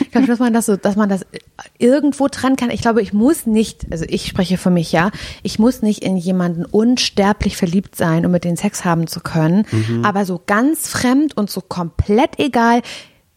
[0.00, 1.26] Ich glaube, dass man das so, dass man das
[1.78, 2.70] irgendwo trennen kann.
[2.70, 5.10] Ich glaube, ich muss nicht, also ich spreche für mich, ja,
[5.42, 9.66] ich muss nicht in jemanden unsterblich verliebt sein, um mit denen Sex haben zu können.
[9.72, 10.04] Mhm.
[10.04, 12.82] Aber so ganz fremd und so komplett egal,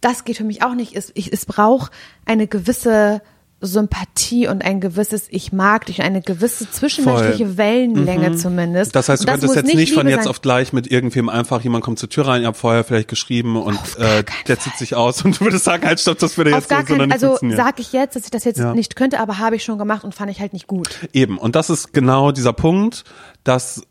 [0.01, 0.95] das geht für mich auch nicht.
[0.95, 1.91] Es, ich, es braucht
[2.25, 3.21] eine gewisse
[3.61, 7.57] Sympathie und ein gewisses Ich mag dich, eine gewisse zwischenmenschliche Voll.
[7.57, 8.95] Wellenlänge zumindest.
[8.95, 10.29] Das heißt, du könntest muss jetzt nicht von jetzt sein.
[10.29, 13.57] auf gleich mit irgendwem einfach, jemand kommt zur Tür rein, ihr habt vorher vielleicht geschrieben
[13.61, 16.59] und äh, der zieht sich aus und du würdest sagen, halt stopp, das würde auf
[16.61, 18.73] jetzt gar so nicht also sag ich jetzt, dass ich das jetzt Ja.
[18.73, 20.89] nicht könnte, aber habe ich schon gemacht und fand ich halt nicht gut.
[21.11, 23.03] Eben, und das ist genau dieser Punkt,
[23.43, 23.81] dass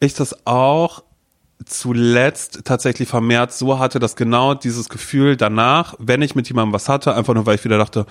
[0.00, 1.02] ich das auch
[1.64, 6.88] zuletzt tatsächlich vermehrt so hatte, dass genau dieses Gefühl danach, wenn ich mit jemandem was
[6.88, 8.06] hatte, einfach nur weil ich wieder dachte,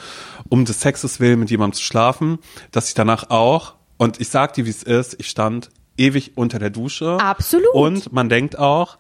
[0.50, 2.40] um des Sexes willen mit jemandem zu schlafen,
[2.72, 6.60] dass ich danach auch, und ich sag dir, wie es ist, ich stand ewig unter
[6.60, 7.18] der Dusche.
[7.20, 7.74] Absolut.
[7.74, 8.98] Und man denkt auch,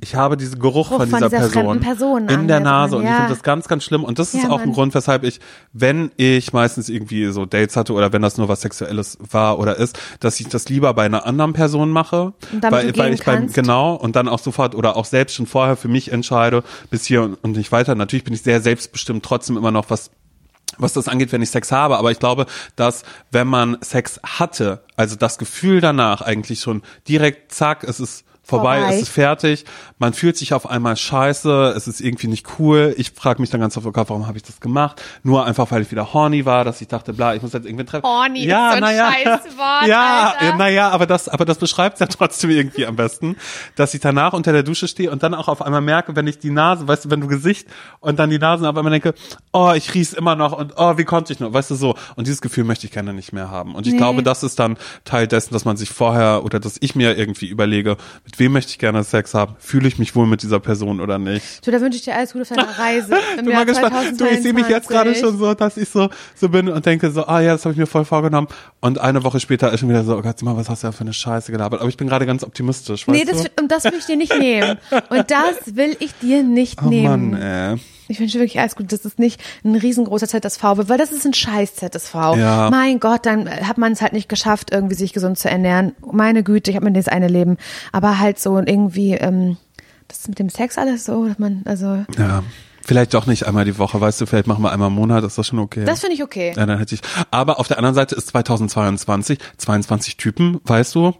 [0.00, 2.64] ich habe diesen Geruch Geruch von von dieser, dieser Person, fremden Person in der mir
[2.64, 3.16] Nase dran, und ich ja.
[3.16, 4.72] finde das ganz, ganz schlimm und das ist Ja, auch ein.
[4.72, 5.40] Grund, weshalb ich,
[5.72, 9.76] wenn ich meistens irgendwie so Dates hatte oder wenn das nur was Sexuelles war oder
[9.76, 13.94] ist, dass ich das lieber bei einer anderen Person mache, weil, weil ich beim genau
[13.94, 17.34] und dann auch sofort oder auch selbst schon vorher für mich entscheide, bis hier und,
[17.42, 17.94] und nicht weiter.
[17.94, 20.10] Natürlich bin ich sehr selbstbestimmt trotzdem immer noch was
[20.78, 21.96] was das angeht, wenn ich Sex habe.
[21.96, 27.52] Aber ich glaube, dass wenn man Sex hatte, also das Gefühl danach eigentlich schon direkt,
[27.52, 28.94] zack, es ist vorbei, Vorbei.
[28.94, 29.64] es ist fertig,
[29.98, 32.94] man fühlt sich auf einmal scheiße, es ist irgendwie nicht cool.
[32.96, 35.02] Ich frage mich dann ganz oft, oh warum habe ich das gemacht?
[35.24, 37.84] Nur einfach, weil ich wieder horny war, dass ich dachte, bla, ich muss jetzt irgendwie
[37.84, 38.06] treffen.
[38.06, 42.06] Horny ist ja, so ein naja, Scheißwort, Ja, naja, aber das, aber das beschreibt ja
[42.08, 43.36] trotzdem irgendwie am besten,
[43.74, 46.38] dass ich danach unter der Dusche stehe und dann auch auf einmal merke, wenn ich
[46.38, 47.66] die Nase, weißt du, wenn du Gesicht
[48.00, 49.14] und dann die Nase auf einmal denke,
[49.52, 51.96] oh, ich riech's immer noch und oh, wie konnte ich nur, weißt du so.
[52.14, 53.74] Und dieses Gefühl möchte ich gerne nicht mehr haben.
[53.74, 53.98] Und ich Nee.
[53.98, 57.46] glaube, das ist dann Teil dessen, dass man sich vorher oder dass ich mir irgendwie
[57.48, 59.56] überlege, mit mit wem möchte ich gerne Sex haben?
[59.58, 61.64] Fühle ich mich wohl mit dieser Person oder nicht?
[61.64, 63.14] So, da wünsche ich dir alles Gute auf deiner Reise.
[63.38, 64.20] Im bin Jahr mal gespannt.
[64.20, 65.20] Du, ich sehe mich jetzt gerade 2022.
[65.20, 67.78] schon so, dass ich so, so bin und denke so, ah ja, das habe ich
[67.78, 68.48] mir voll vorgenommen.
[68.80, 70.92] Und eine Woche später ist schon wieder so, oh Gott, mal, was hast du da
[70.92, 71.80] für eine Scheiße gelabert?
[71.80, 73.32] Aber ich bin gerade ganz optimistisch, Nee, du?
[73.32, 74.78] das, und das will ich dir nicht nehmen.
[75.08, 77.30] Und das will ich dir nicht oh nehmen.
[77.30, 77.80] Mann, ey.
[78.08, 81.26] Ich wünsche wirklich alles Gute, dass es nicht ein riesengroßer ZSV wird, weil das ist
[81.26, 82.14] ein scheiß ZSV.
[82.14, 82.68] Ja.
[82.70, 85.94] Mein Gott, dann hat man es halt nicht geschafft, irgendwie sich gesund zu ernähren.
[86.12, 87.56] Meine Güte, ich habe mir das eine Leben.
[87.92, 89.56] Aber halt so irgendwie, ähm,
[90.08, 92.42] das ist mit dem Sex alles so, dass man, also, Ja.
[92.86, 95.36] Vielleicht doch nicht einmal die Woche, weißt du, vielleicht machen wir einmal im Monat, ist
[95.36, 95.84] das schon okay.
[95.84, 96.52] das finde ich okay.
[96.56, 97.00] ja, dann hätte ich.
[97.32, 101.12] Aber auf der anderen Seite ist 2022, 22 Typen, weißt du?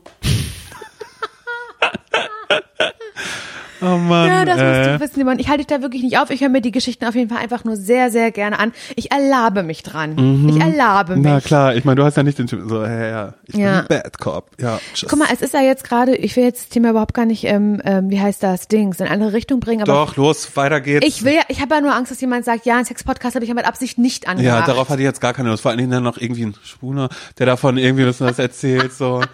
[3.80, 4.28] Oh Mann.
[4.28, 4.92] Ja, das musst äh.
[4.94, 5.38] du wissen, Simon.
[5.38, 6.30] Ich halte dich da wirklich nicht auf.
[6.30, 8.72] Ich höre mir die Geschichten auf jeden Fall einfach nur sehr, sehr gerne an.
[8.96, 10.48] Ich erlabe mich dran.
[10.48, 11.24] Ich erlabe mich.
[11.24, 11.30] Mhm.
[11.32, 13.82] Na klar, ich meine, du hast ja nicht den Typ, so, ja, ja, ich Ja.
[13.82, 14.50] bin Bad Cop.
[14.60, 15.08] Ja, tschüss.
[15.08, 17.44] Guck mal, es ist ja jetzt gerade, ich will jetzt das Thema überhaupt gar nicht,
[17.44, 20.80] ähm, ähm, wie heißt das, Dings, in eine andere Richtung bringen, aber Doch, los, weiter
[20.80, 21.06] geht's.
[21.06, 23.44] ich will ja, ich habe ja nur Angst, dass jemand sagt, ja, ein Sex-Podcast habe
[23.44, 24.68] ich ja mit Absicht nicht ja, angemacht.
[24.68, 25.62] darauf hatte ich jetzt gar keine Lust.
[25.62, 27.08] Vor allen Dingen dann noch irgendwie ein Schwuler,
[27.38, 29.22] der davon irgendwie was was erzählt, so.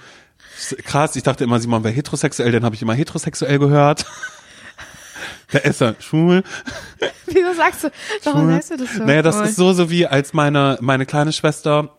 [0.84, 4.06] Krass, ich dachte immer, Simon wäre heterosexuell, dann habe ich immer heterosexuell gehört.
[5.52, 6.42] Der ist ja schwul.
[7.26, 7.90] Wieso sagst du,
[8.24, 9.04] warum sagst du das so?
[9.04, 11.90] Naja, das ist so, so wie als meine, meine kleine Schwester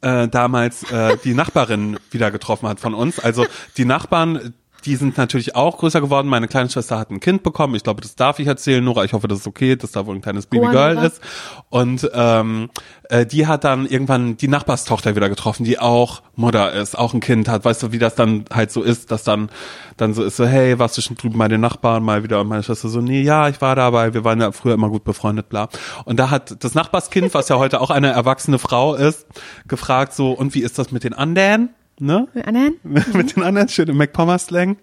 [0.00, 3.18] äh, damals äh, die Nachbarin wieder getroffen hat von uns.
[3.18, 6.28] Also die Nachbarn, die sind natürlich auch größer geworden.
[6.28, 7.74] Meine kleine Schwester hat ein Kind bekommen.
[7.74, 9.04] Ich glaube, das darf ich erzählen, Nora.
[9.04, 11.06] Ich hoffe, das ist okay, dass da wohl ein kleines Babygirl Nora.
[11.06, 11.20] ist.
[11.68, 12.70] Und ähm,
[13.10, 17.20] äh, die hat dann irgendwann die Nachbarstochter wieder getroffen, die auch Mutter ist, auch ein
[17.20, 17.64] Kind hat.
[17.64, 19.50] Weißt du, wie das dann halt so ist, dass dann
[19.96, 22.40] dann so ist so, hey, warst du schon drüben bei den Nachbarn mal wieder?
[22.40, 24.14] Und meine Schwester so, nee, ja, ich war dabei.
[24.14, 25.68] Wir waren ja früher immer gut befreundet, bla.
[26.04, 29.26] Und da hat das Nachbarskind, was ja heute auch eine erwachsene Frau ist,
[29.66, 31.70] gefragt so, und wie ist das mit den anderen?
[32.00, 32.28] Ne?
[32.44, 32.76] Annen?
[32.82, 34.76] mit den anderen, schön im McPommer-Slang.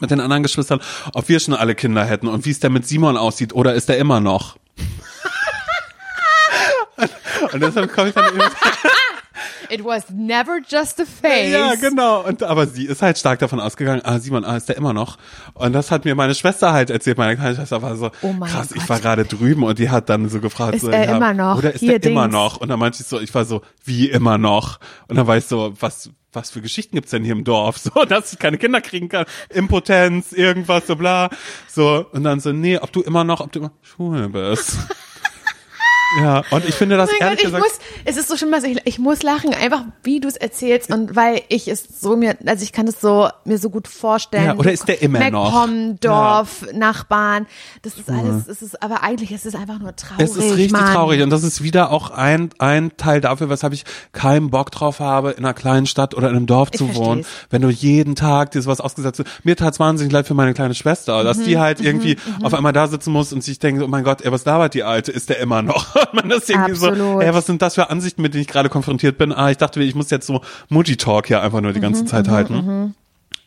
[0.00, 0.80] Mit den anderen Geschwistern,
[1.14, 3.88] ob wir schon alle Kinder hätten und wie es denn mit Simon aussieht oder ist
[3.88, 4.56] er immer noch?
[7.52, 8.40] und deshalb komme ich dann eben
[9.68, 11.50] It was never just a phase.
[11.50, 12.24] Ja, genau.
[12.24, 15.16] Und aber sie ist halt stark davon ausgegangen, ah, Simon, ah, ist der immer noch?
[15.54, 17.18] Und das hat mir meine Schwester halt erzählt.
[17.18, 18.88] Meine kleine Schwester war so, Oh mein krass, ich Gott.
[18.90, 21.58] war gerade drüben und die hat dann so gefragt, Ist so, er ja, immer noch?
[21.58, 22.34] Oder ist Hier, der immer Dings.
[22.34, 22.56] noch?
[22.58, 24.78] Und dann meinte ich so, ich war so, wie immer noch?
[25.08, 27.78] Und dann war ich so, was, was für Geschichten gibt's denn hier im Dorf?
[27.86, 31.30] So, dass ich keine Kinder kriegen kann, Impotenz, irgendwas, so bla.
[31.68, 34.76] So, und dann so, nee, ob du immer noch, ob du immer schwul bist.
[36.10, 37.64] Ja, und ich finde das Oh ehrlich Gott, ich gesagt.
[37.64, 40.92] muss, es ist so schlimm, dass ich, ich muss lachen, einfach wie du es erzählst
[40.92, 44.44] und weil ich es so mir, also ich kann es so, mir so gut vorstellen.
[44.46, 45.52] Ja, oder ist der immer noch?
[45.52, 47.46] MacPom, Dorf, Nachbarn,
[47.82, 50.72] das ist alles, es ist, aber eigentlich ist es einfach nur traurig, Es ist richtig
[50.72, 50.94] Mann.
[50.94, 55.00] traurig und das ist wieder auch ein, ein Teil dafür, weshalb ich keinen Bock drauf
[55.00, 57.22] habe, in einer kleinen Stadt oder in einem Dorf Ich zu wohnen.
[57.24, 57.46] versteh's.
[57.50, 59.44] Wenn du jeden Tag dir sowas ausgesetzt hast.
[59.44, 62.72] Mir tat's wahnsinnig leid für meine kleine Schwester, dass Mhm, die halt irgendwie auf einmal
[62.72, 65.10] da sitzen muss und sich denkt, oh mein Gott, ey, was labert die Alte?
[65.12, 65.95] Ist der immer noch?
[66.00, 67.22] Und Man ist irgendwie so, Absolut.
[67.22, 69.32] ey, was sind das für Ansichten, mit denen ich gerade konfrontiert bin?
[69.32, 72.28] Ah, ich dachte, ich muss jetzt so Mutti-Talk hier einfach nur die Mhm, ganze Zeit
[72.28, 72.94] halten.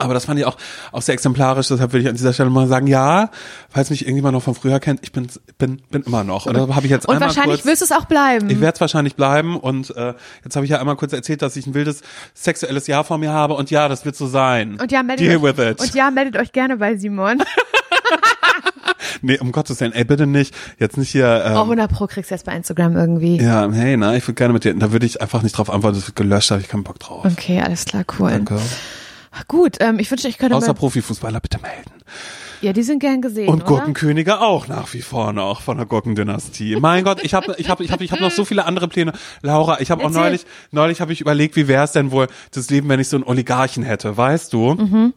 [0.01, 0.55] Aber das fand ich auch,
[0.93, 3.31] auch sehr exemplarisch, deshalb will ich an dieser Stelle mal sagen, ja,
[3.69, 6.45] falls mich irgendjemand noch von früher kennt, ich bin, bin, bin immer noch.
[6.45, 8.49] Und da habe ich jetzt Und einmal wahrscheinlich wirst du es auch bleiben.
[8.49, 10.13] ich werde es wahrscheinlich bleiben und äh,
[10.45, 12.01] jetzt habe ich ja einmal kurz erzählt, dass ich ein wildes
[12.33, 14.77] sexuelles Jahr vor mir habe und ja, das wird so sein.
[14.81, 15.81] und ja, meldet Deal euch, with it.
[15.81, 17.43] und ja, meldet euch gerne bei Simon.
[19.21, 22.31] nee, um Gottes Willen, ey, bitte nicht, jetzt nicht hier, ähm, Auch 100 Pro kriegst
[22.31, 23.37] du jetzt bei Instagram irgendwie.
[23.37, 25.95] ja, hey, na, ich würde gerne mit dir, da würde ich einfach nicht drauf antworten,
[25.97, 27.25] das wird gelöscht, da habe ich keinen Bock drauf.
[27.25, 28.31] Okay, alles klar, cool.
[28.31, 28.59] Danke.
[29.47, 31.91] Gut, ähm, ich wünschte, ich könnte Außer Profifußballer bitte melden.
[32.61, 33.65] ja, die sind gern gesehen, Und oder?
[33.65, 36.77] Gurkenkönige auch nach wie vor noch von der Gurkendynastie.
[36.79, 39.13] Mein Gott, ich habe ich hab, ich hab, ich hab noch so viele andere Pläne.
[39.41, 42.69] Laura, ich habe auch neulich, neulich habe ich überlegt, wie wäre es denn wohl das
[42.71, 44.73] Leben, wenn ich so einen Oligarchen hätte, weißt du?
[44.73, 45.13] Mhm.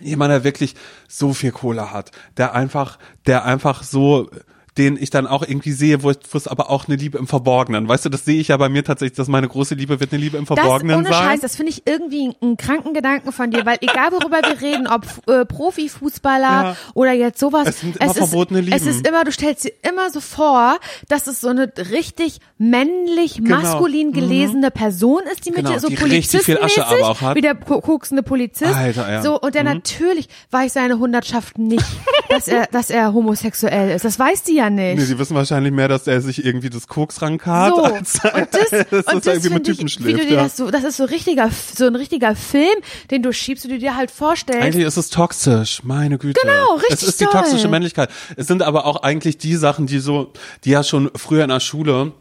[0.00, 0.74] Jemand, der wirklich
[1.08, 4.28] so viel Kohle hat, der einfach, der einfach so
[4.76, 7.86] den ich dann auch irgendwie sehe, wo es es aber auch eine Liebe im Verborgenen.
[7.88, 10.20] Weißt du, das sehe ich ja bei mir tatsächlich, dass meine große Liebe wird eine
[10.20, 11.14] Liebe im Das Verborgenen ohne sein.
[11.14, 14.88] Scheiß, das finde ich irgendwie einen kranken Gedanken von dir, weil egal worüber wir reden,
[14.88, 16.76] ob äh, Profifußballer Ja.
[16.94, 18.90] oder jetzt sowas, Es sind immer verbotene ist, es Lieben.
[18.90, 24.12] ist immer, du stellst dir immer so vor, dass es so eine richtig männlich, maskulin
[24.12, 27.20] gelesene Person ist, die mit Genau, dir so die richtig viel Asche polizistenmäßig, aber auch
[27.20, 27.36] hat.
[27.36, 29.18] wie der ko- koksende Polizist, Alter, ja.
[29.18, 29.22] Mhm.
[29.24, 31.84] so und der natürlich weiß seine Hundertschaft nicht,
[32.28, 34.04] dass er, dass er homosexuell ist.
[34.04, 34.98] Das weiß die ja nicht.
[34.98, 38.48] Nee, sie wissen wahrscheinlich mehr, dass er sich irgendwie das Koks rankarrt, So, als, und
[38.52, 40.30] das, als und er das irgendwie mit ich, Typen wie schläft.
[40.30, 40.42] ja.
[40.42, 42.76] das so, das ist so richtiger, so ein richtiger Film,
[43.10, 44.62] den du schiebst und du dir halt vorstellst.
[44.62, 46.40] Eigentlich ist es toxisch, meine Güte.
[46.40, 48.10] Genau, richtig Es ist die toxische Männlichkeit.
[48.36, 50.32] Es sind aber auch eigentlich die Sachen, die so,
[50.64, 52.12] die ja schon früher in der Schule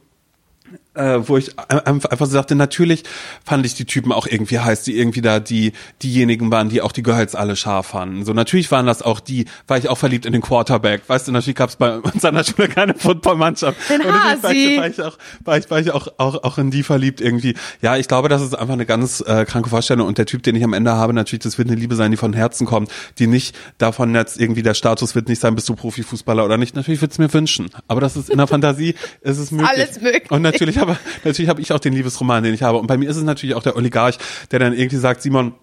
[0.96, 3.04] äh, wo ich einfach so dachte, natürlich
[3.44, 6.92] fand ich die Typen auch irgendwie heiß, die irgendwie da die diejenigen waren, die auch
[6.92, 8.26] die Girls alle scharf fanden.
[8.26, 11.04] So natürlich waren das auch die, war ich auch verliebt in den Quarterback.
[11.08, 13.78] Weißt du, natürlich gab es bei uns an der Schule keine Footballmannschaft.
[13.90, 16.58] Den Und natürlich war ich, war ich auch, war ich, war ich auch, auch, auch
[16.58, 17.56] in die verliebt irgendwie.
[17.82, 20.08] Ja, ich glaube, das ist einfach eine ganz äh, kranke Vorstellung.
[20.08, 22.18] Und der Typ, den ich am Ende habe, natürlich, das wird eine Liebe sein, die
[22.18, 25.76] von Herzen kommt, die nicht davon jetzt irgendwie der Status wird nicht sein, bist du
[25.76, 26.76] Profifußballer oder nicht.
[26.76, 27.70] Natürlich würde es mir wünschen.
[27.88, 29.70] Aber das ist in der Fantasie, ist es möglich.
[29.70, 30.32] alles möglich.
[30.32, 32.78] Und natürlich habe, natürlich habe ich auch den Liebesroman, den ich habe.
[32.78, 34.18] Und bei mir ist es natürlich auch der Oligarch,
[34.52, 35.54] der dann irgendwie sagt, Simon,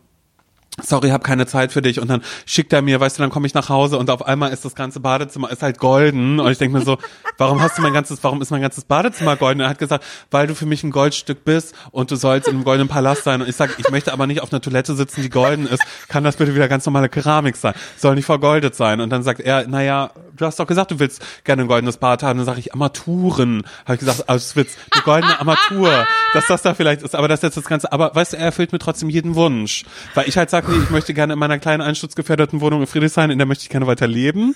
[0.82, 2.00] sorry, hab keine Zeit für dich.
[2.00, 4.52] Und dann schickt er mir, weißt du, dann komme ich nach Hause und auf einmal
[4.52, 6.40] ist das ganze Badezimmer ist halt golden.
[6.40, 6.98] Und ich denke mir so,
[7.38, 9.60] warum hast du mein ganzes, warum ist mein ganzes Badezimmer golden?
[9.60, 12.54] Und er hat gesagt, weil du für mich ein Goldstück bist und du sollst in
[12.54, 13.42] einem goldenen Palast sein.
[13.42, 16.24] Und ich sage, ich möchte aber nicht auf einer Toilette sitzen, die golden ist, kann
[16.24, 19.00] das bitte wieder ganz normale Keramik sein, soll nicht vergoldet sein?
[19.00, 22.22] Und dann sagt er, naja, du hast doch gesagt, du willst gerne ein goldenes Bad
[22.22, 26.46] haben, dann sage ich Armaturen, habe ich gesagt, also es wird eine goldene Armatur, dass
[26.46, 28.72] das da vielleicht ist, aber das ist jetzt das Ganze, aber weißt du, er erfüllt
[28.72, 31.82] mir trotzdem jeden Wunsch, weil ich halt sage, nee, ich möchte gerne in meiner kleinen
[31.82, 34.54] einsturzgefährdeten Wohnung in Friedrichshain, in der möchte ich gerne weiter leben,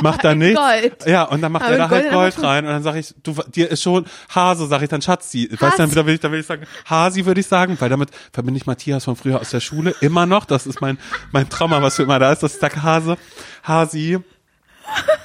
[0.00, 1.06] mach da nichts, Gold.
[1.06, 2.64] ja, und dann macht Aber er da halt Gold rein.
[2.64, 5.82] Und dann sage ich, du, dir ist schon Hase, sage ich dann Schatzi, weißt du,
[5.82, 8.58] dann wieder will ich, dann will ich sagen, Hasi würde ich sagen, weil damit verbinde
[8.58, 10.98] ich Matthias von früher aus der Schule immer noch, das ist mein,
[11.32, 13.16] mein Trauma, was für immer da ist, dass ich sage Hase,
[13.62, 14.18] Hasi,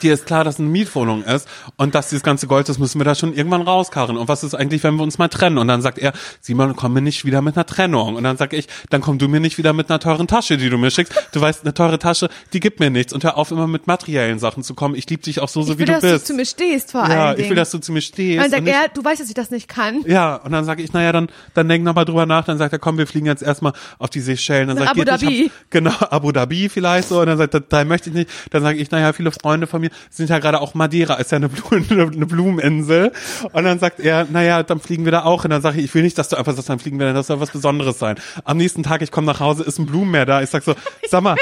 [0.01, 3.05] dir ist klar, dass eine Mietwohnung ist und dass dieses ganze Gold, das müssen wir
[3.05, 4.17] da schon irgendwann rauskarren.
[4.17, 5.57] Und was ist eigentlich, wenn wir uns mal trennen?
[5.57, 8.15] Und dann sagt er, Simon, komm mir nicht wieder mit einer Trennung.
[8.15, 10.69] Und dann sag ich, dann komm du mir nicht wieder mit einer teuren Tasche, die
[10.69, 11.13] du mir schickst.
[11.33, 13.11] Du weißt, eine teure Tasche, die gibt mir nichts.
[13.13, 14.95] Und hör auf, immer mit materiellen Sachen zu kommen.
[14.95, 16.23] Ich liebe dich auch so, so Ich wie will, du dass bist.
[16.23, 18.41] du zu mir stehst, vor ja, allen ich will, dass du zu mir stehst.
[18.41, 20.03] Dann sagt und er, du weißt, dass ich das nicht kann.
[20.07, 22.45] ja, und dann sage ich, naja, dann, dann denk noch mal drüber nach.
[22.45, 24.69] Dann sagt er, komm, wir fliegen jetzt erstmal auf die Seychellen.
[24.69, 25.51] Dann sagt Abu Dhabi.
[25.53, 27.19] hab- genau, Abu Dhabi vielleicht so.
[27.19, 28.29] Und dann sagt er, da möchte ich nicht.
[28.51, 31.37] Dann sage ich, naja, viele Freunde von mir sind ja gerade auch Madeira, ist ja
[31.37, 33.11] eine, Blumen, eine Blumeninsel.
[33.51, 35.43] Und dann sagt er, naja, dann fliegen wir da auch.
[35.43, 37.13] Und dann sage ich, ich will nicht, dass du einfach sagst, dann fliegen wir da,
[37.13, 38.15] das soll was Besonderes sein.
[38.43, 40.41] Am nächsten Tag, ich komme nach Hause, ist ein Blumenmeer da.
[40.41, 40.75] Ich sag so,
[41.09, 41.35] sag mal,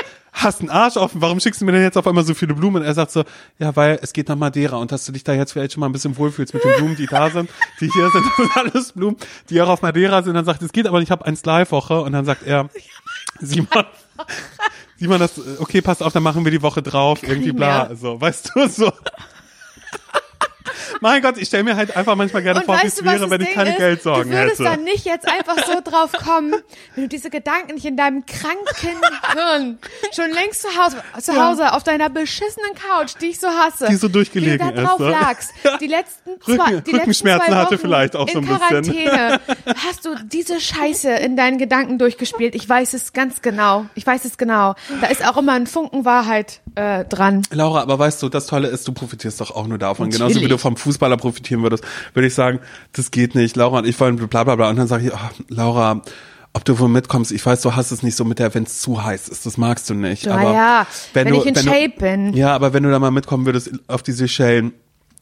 [0.43, 2.82] hast einen Arsch offen, warum schickst du mir denn jetzt auf einmal so viele Blumen?
[2.82, 3.24] Und er sagt so,
[3.60, 5.88] ja, weil es geht nach Madeira und dass du dich da jetzt vielleicht schon mal
[5.88, 8.91] ein bisschen wohlfühlst mit den Blumen, die da sind, die hier sind, das sind alles
[8.93, 9.17] Blumen,
[9.50, 10.36] die auch auf Madeira sind.
[10.36, 12.02] Dann sagt, es geht aber nicht, ich habe eins Live-Woche.
[12.02, 12.70] Und dann sagt er,
[13.39, 13.86] Simon,
[14.97, 17.95] Simon, das, okay, pass auf, dann machen wir die Woche drauf, irgendwie bla, mehr.
[17.95, 18.91] so, weißt du, so.
[21.02, 23.41] Mein Gott, ich stelle mir halt einfach manchmal gerne Und vor, wie es wäre, wenn
[23.41, 23.78] ich keine ist?
[23.78, 24.69] Geldsorgen Du würdest hätte.
[24.71, 26.54] dann nicht jetzt einfach so drauf kommen,
[26.95, 28.65] wenn du diese Gedanken nicht in deinem kranken
[29.34, 29.80] Hirn
[30.15, 33.95] schon längst zu Hause, zu Hause auf deiner beschissenen Couch, die ich so hasse, Die
[33.95, 35.12] so durchgelegen du da drauf ist, ne?
[35.12, 38.47] lagst, die letzten zwei, Rücken- die letzten Rückenschmerzen zwei Wochen hatte vielleicht auch so in
[38.50, 38.93] ein bisschen.
[38.93, 39.39] Quarantäne,
[39.86, 42.56] hast du diese Scheiße in deinen Gedanken durchgespielt.
[42.56, 43.86] Ich weiß es ganz genau.
[43.95, 44.76] Ich weiß es genau.
[45.02, 47.42] Da ist auch immer ein Funken Wahrheit äh, dran.
[47.52, 50.10] Laura, aber weißt du, das Tolle ist, du profitierst doch auch nur davon.
[50.10, 50.52] Genauso wie Natürlich.
[50.52, 52.60] du vom Fußballer profitieren würdest, würde ich sagen,
[52.94, 53.56] das geht nicht.
[53.56, 54.70] Laura und ich wollen bla bla bla.
[54.70, 56.02] Und dann sage ich, oh, Laura,
[56.54, 58.80] ob du wohl mitkommst, ich weiß, du hast es nicht so mit der, wenn es
[58.80, 60.26] zu heiß ist, das magst du nicht.
[60.26, 62.34] Ja, aber ja, wenn du, ich in du, Shape bin.
[62.34, 64.74] Ja, aber wenn du da mal mitkommen würdest auf die Seychellen,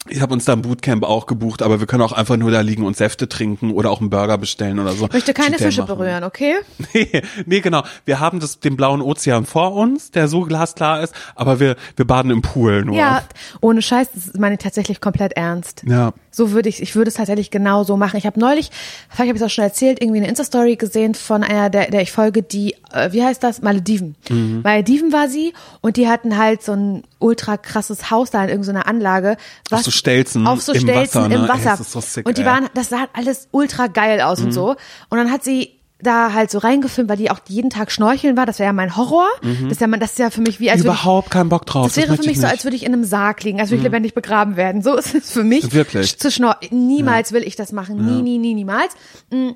[0.08, 2.62] ich habe uns da ein Bootcamp auch gebucht, aber wir können auch einfach nur da
[2.62, 5.06] liegen und Säfte trinken oder auch einen Burger bestellen oder so.
[5.06, 5.98] Ich möchte keine Fische machen.
[5.98, 6.56] berühren, okay?
[6.94, 7.84] Nee, nee, genau.
[8.06, 12.06] Wir haben das, den blauen Ozean vor uns, der so glasklar ist, aber wir, wir
[12.06, 12.96] baden im Pool nur.
[12.96, 13.24] Ja,
[13.62, 15.84] ohne Scheiß, das meine ich tatsächlich komplett ernst.
[15.86, 16.13] Ja.
[16.36, 18.17] So würde ich, ich würde es tatsächlich genau so machen.
[18.17, 18.69] Ich habe neulich,
[19.10, 22.02] vielleicht habe ich es auch schon erzählt, irgendwie eine Insta-Story gesehen von einer, der, der
[22.02, 23.62] ich folge, die, äh, wie heißt das?
[23.62, 24.15] Malediven.
[24.30, 24.60] Mhm.
[24.62, 28.86] Malediven war sie und die hatten halt so ein ultra krasses Haus da in irgendeiner
[28.86, 29.38] Anlage.
[29.69, 31.36] Was, so Stelzen Auf so im Stelzen Wasser, ne?
[31.36, 31.78] im Ey, Wasser.
[31.80, 32.48] ist so sick, und die ey.
[32.48, 32.52] Mhm.
[32.52, 34.71] waren, das sah alles ultra geil aus und so.
[35.10, 35.71] Und dann hat sie
[36.06, 38.46] da halt so reingefilmt, weil die auch jeden Tag schnorcheln war.
[38.46, 39.28] Das wäre ja mein Horror.
[39.41, 41.06] Das ist ja, das ist ja für mich wie als würde ich Mhm.
[41.06, 41.88] Überhaupt keinen Bock drauf.
[41.88, 43.70] das wäre möchte für mich ich so, als würde ich in einem Sarg liegen, als
[43.72, 44.82] würde ich lebendig begraben werden.
[44.82, 45.74] So ist es für mich.
[45.74, 46.18] Wirklich?
[46.18, 48.06] Zu schnor Niemals will ich das machen.
[48.06, 48.94] Nie, nie, nie, niemals.
[49.32, 49.50] Mm.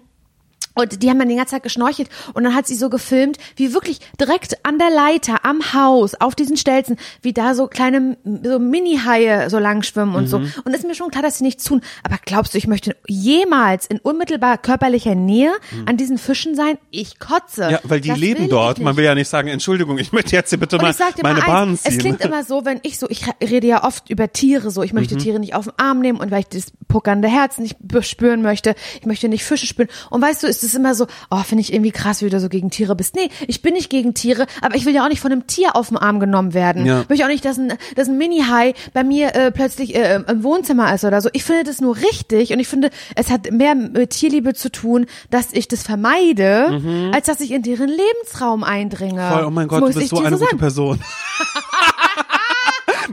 [0.80, 3.74] Und die haben dann die ganze Zeit geschnorchelt und dann hat sie so gefilmt, wie
[3.74, 8.60] wirklich direkt an der Leiter, am Haus, auf diesen Stelzen, wie da so kleine so
[8.60, 10.28] Mini-Haie so lang schwimmen und Mhm.
[10.28, 10.38] so.
[10.38, 11.82] Und ist mir schon klar, dass sie nichts tun.
[12.04, 15.52] Aber glaubst du, ich möchte jemals in unmittelbar körperlicher Nähe
[15.86, 16.78] an diesen Fischen sein?
[16.92, 17.65] Ich kotze.
[17.65, 17.72] Mhm.
[17.72, 18.80] Ja, weil die Das leben dort.
[18.80, 21.78] Man will ja nicht sagen, Entschuldigung, ich möchte jetzt hier bitte mal meine mal Bahn
[21.78, 21.92] ziehen.
[21.94, 24.94] es klingt immer so, wenn ich so, ich rede ja oft über Tiere so, ich
[24.94, 25.20] möchte Mhm.
[25.20, 28.76] Tiere nicht auf den Arm nehmen und weil ich das puckernde Herz nicht spüren möchte,
[29.00, 29.89] ich möchte nicht Fische spüren.
[30.10, 32.49] Und weißt du, ist es immer so, oh, finde ich irgendwie krass, wie du so
[32.49, 33.15] gegen Tiere bist.
[33.15, 35.75] Nee, ich bin nicht gegen Tiere, aber ich will ja auch nicht von einem Tier
[35.75, 36.86] auf den Arm genommen werden.
[36.86, 37.01] Ja.
[37.01, 40.43] Ich möchte auch nicht, dass ein, dass ein Mini-Hai bei mir äh, plötzlich äh, im
[40.43, 41.29] Wohnzimmer ist oder so.
[41.34, 45.05] Ich finde das nur richtig und ich finde, es hat mehr mit Tierliebe zu tun,
[45.29, 49.21] dass ich das vermeide, als dass ich in deren Lebensraum eindringe.
[49.21, 49.34] Mhm.
[49.34, 50.58] Voll, oh mein Gott, du bist ich so eine gute sagen.
[50.58, 50.99] Person.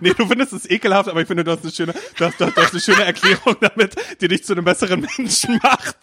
[0.00, 2.46] nee, du findest es ekelhaft, aber ich finde, du hast eine schöne, du hast, du
[2.46, 5.96] hast eine schöne Erklärung damit, die dich zu einem besseren Menschen macht.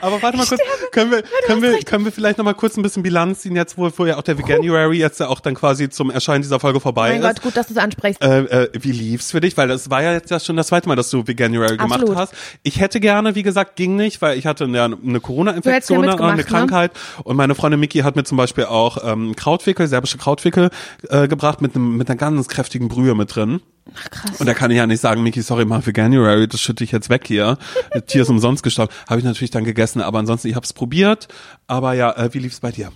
[0.00, 2.82] Aber warte mal kurz, können wir, können wir, können wir vielleicht noch mal kurz ein
[2.82, 5.88] bisschen Bilanz ziehen, jetzt wo, wo ja auch der Veganuary jetzt ja auch dann quasi
[5.88, 7.26] zum Erscheinen dieser Folge vorbei mein ist.
[7.26, 8.22] Gott, gut, dass du es ansprichst.
[8.22, 9.56] Äh, äh, wie lief's für dich?
[9.56, 12.16] Weil das war ja jetzt ja schon das zweite Mal, dass du Veganuary gemacht Absolut.
[12.16, 12.34] hast.
[12.62, 16.16] Ich hätte gerne, wie gesagt, ging nicht, weil ich hatte eine, eine Corona-Infektion, Du ne,
[16.16, 16.44] ja eine ne?
[16.44, 16.92] Krankheit.
[17.24, 20.70] Und meine Freundin Miki hat mir zum Beispiel auch ähm, Krautwickel, serbische Krautwickel
[21.08, 23.60] äh, gebracht mit, einem, mit einer ganz kräftigen Brühe mit drin.
[23.94, 24.40] Ach, krass.
[24.40, 26.92] Und da kann ich ja nicht sagen, Miki, sorry, mach für January, das schütte ich
[26.92, 27.58] jetzt weg hier.
[28.06, 28.92] Tier ist umsonst gestorben.
[29.08, 31.28] Habe ich natürlich dann gegessen, aber ansonsten, ich habe es probiert.
[31.66, 32.92] Aber ja, äh, wie lief's bei dir?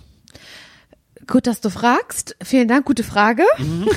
[1.27, 2.37] Gut, dass du fragst.
[2.41, 3.43] Vielen Dank, gute Frage.
[3.57, 3.87] Mhm.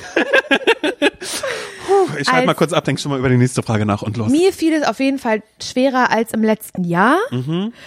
[2.19, 4.31] Ich schalte mal kurz ab, denk schon mal über die nächste Frage nach und los.
[4.31, 7.17] Mir fiel es auf jeden Fall schwerer als im letzten Jahr.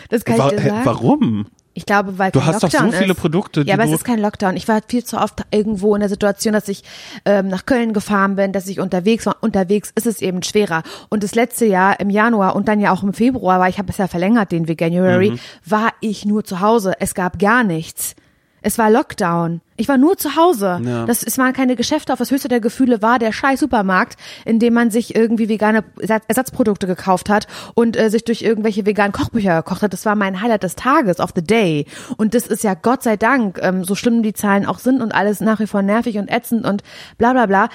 [0.09, 0.39] Das kann Mhm.
[0.39, 0.85] Wa ich dir hä, sagen.
[0.85, 1.45] warum?
[1.75, 3.19] Ich glaube, weil Du kein hast doch so Lockdown viele ist.
[3.19, 4.55] Produkte, Ja, aber es ist kein Lockdown.
[4.57, 6.83] Ich war viel zu oft irgendwo in der Situation, dass ich
[7.25, 9.37] ähm, nach Köln gefahren bin, dass ich unterwegs war.
[9.41, 10.83] Unterwegs ist es eben schwerer.
[11.09, 13.89] Und das letzte Jahr im Januar und dann ja auch im Februar, weil ich habe
[13.91, 15.39] es ja verlängert, den Veganuary, Mhm.
[15.65, 16.93] war ich nur zu Hause.
[16.99, 18.15] Es gab gar nichts.
[18.65, 19.59] Es war Lockdown.
[19.75, 20.79] Ich war nur zu Hause.
[20.83, 21.05] Ja.
[21.05, 22.13] Das, es waren keine Geschäfte.
[22.13, 25.83] Auf das höchste der Gefühle war der scheiß Supermarkt, in dem man sich irgendwie vegane
[25.99, 29.91] Ersatz- Ersatzprodukte gekauft hat und äh, sich durch irgendwelche veganen Kochbücher gekocht hat.
[29.91, 31.85] Das war mein Highlight des Tages, of the day.
[32.15, 35.13] Und das ist ja Gott sei Dank, ähm, so schlimm die Zahlen auch sind und
[35.13, 36.81] alles nach wie vor nervig und ätzend und
[37.17, 37.69] bla bla bla,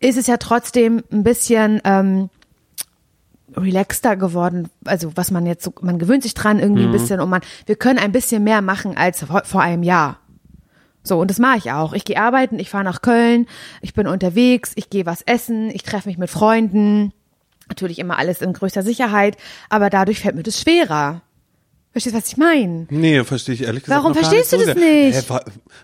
[0.00, 2.30] ist es ja trotzdem ein bisschen ähm,
[3.56, 7.28] relaxter geworden, also was man jetzt so, man gewöhnt sich dran irgendwie ein bisschen und
[7.28, 10.19] man, wir können ein bisschen mehr machen als vor, vor einem Jahr.
[11.02, 11.92] So, und das mache ich auch.
[11.92, 13.46] Ich gehe arbeiten, ich fahre nach Köln,
[13.80, 17.12] ich bin unterwegs, ich gehe was essen, ich treffe mich mit Freunden.
[17.68, 19.36] Natürlich immer alles in größter Sicherheit,
[19.68, 21.22] aber dadurch fällt mir das schwerer.
[21.92, 22.86] Verstehst du, was ich meine?
[22.90, 24.00] Nee, verstehe ich ehrlich gesagt.
[24.00, 25.28] Warum verstehst du das nicht?
[25.28, 25.38] Hä,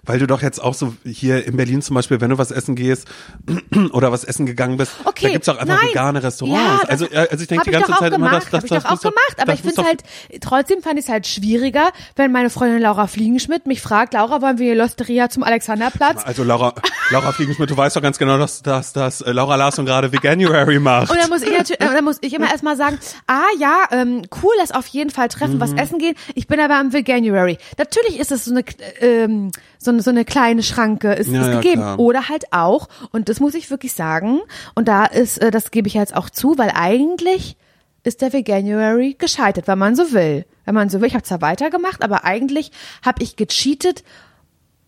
[0.05, 2.77] weil du doch jetzt auch so hier in Berlin zum Beispiel, wenn du was essen
[2.77, 3.09] gehst
[3.92, 5.88] oder was essen gegangen bist, Okay, da gibt's auch einfach nein.
[5.90, 6.62] vegane Restaurants.
[6.64, 8.71] Ja, das also, äh, also ich denke die ganze Zeit immer, dass das, hab ich
[8.71, 10.03] das doch auch gemacht, aber das ich finde halt,
[10.40, 14.59] trotzdem fand ich es halt schwieriger, wenn meine Freundin Laura Fliegenschmidt mich fragt, Laura, wollen
[14.59, 16.23] wir die Losteria zum Alexanderplatz?
[16.25, 16.73] Also Laura,
[17.11, 20.79] Laura Fliegenschmidt, du weißt doch ganz genau, dass, dass, dass äh, Laura Larsson gerade Veganuary
[20.79, 21.11] macht.
[21.11, 24.23] Und dann muss ich natürlich, äh, dann muss ich immer erstmal sagen, ah ja, ähm,
[24.42, 25.61] cool, lass auf jeden Fall treffen, Mhm.
[25.61, 26.15] was essen gehen.
[26.35, 27.59] Ich bin aber am Veganuary.
[27.79, 28.65] Natürlich ist es so eine,
[29.01, 31.83] ähm, so, eine- so eine kleine Schranke, ist, Ja, ist ja, gegeben.
[31.83, 31.99] klar.
[31.99, 34.41] Oder halt auch, und das muss ich wirklich sagen,
[34.75, 37.57] und da ist, äh, das gebe ich jetzt auch zu, weil eigentlich
[38.05, 40.45] ist der Veganuary gescheitert, wenn man so will.
[40.65, 42.71] Wenn man so will, ich habe zwar weitergemacht, aber eigentlich
[43.05, 44.05] habe ich gecheatet,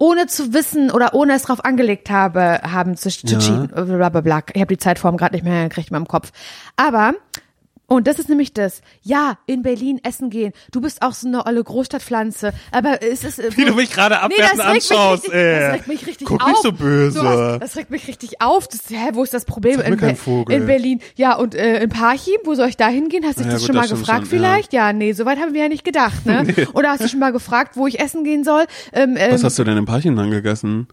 [0.01, 3.38] ohne zu wissen oder ohne es drauf angelegt habe, haben zu, zu Ja.
[3.40, 3.68] cheaten.
[3.97, 4.42] Blablabla.
[4.53, 6.31] Ich habe die Zeitform gerade nicht mehr gekriegt in meinem Kopf.
[6.77, 7.14] Aber
[7.88, 8.83] und das ist nämlich das.
[9.03, 10.53] Ja, in Berlin essen gehen.
[10.70, 12.53] Du bist auch so eine olle Großstadtpflanze.
[12.70, 13.38] Aber es ist.
[13.38, 15.61] äh, Wie du mich gerade abwertend das mich anschaust, richtig, ey.
[15.61, 16.48] Das regt mich richtig Guck auf.
[16.48, 17.18] nicht so böse.
[17.18, 18.68] Sowas, das regt mich richtig auf.
[18.68, 19.79] Das, hä, wo ist das Problem?
[19.79, 20.55] Mir in, kein Be- Vogel.
[20.57, 21.01] in Berlin.
[21.16, 23.24] Ja, und äh, in Parchim, wo soll ich da hingehen?
[23.27, 24.44] Hast du dich Ja, das gut, schon das mal gefragt schon, ja.
[24.48, 24.72] vielleicht?
[24.72, 24.92] Ja.
[24.92, 26.46] nee, soweit haben wir ja nicht gedacht, ne?
[26.74, 28.64] Oder hast du schon mal gefragt, wo ich essen gehen soll?
[28.92, 30.88] Ähm, ähm, was hast du denn im Parchen dann gegessen?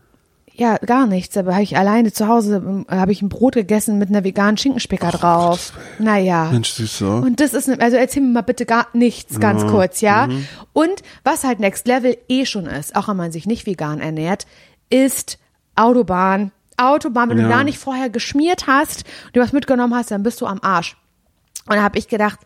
[0.57, 1.35] Ja, gar nichts.
[1.37, 4.57] Aber habe ich alleine zu Hause ähm, habe ich ein Brot gegessen mit einer veganen
[4.57, 5.73] Schinkenspicker drauf.
[5.99, 6.49] Naja.
[6.51, 7.09] Mensch, süß so.
[7.11, 10.27] Und das ist, ne- also erzähl mir mal bitte gar nichts, ganz kurz, ja?
[10.73, 14.45] Und was halt Next Level eh schon ist, auch wenn man sich nicht vegan ernährt,
[14.89, 15.37] ist
[15.75, 16.51] Autobahn.
[16.77, 17.43] Autobahn, wenn Ja.
[17.43, 20.97] du da nicht vorher geschmiert hast, du was mitgenommen hast, dann bist du am Arsch.
[21.67, 22.39] Und da habe ich gedacht,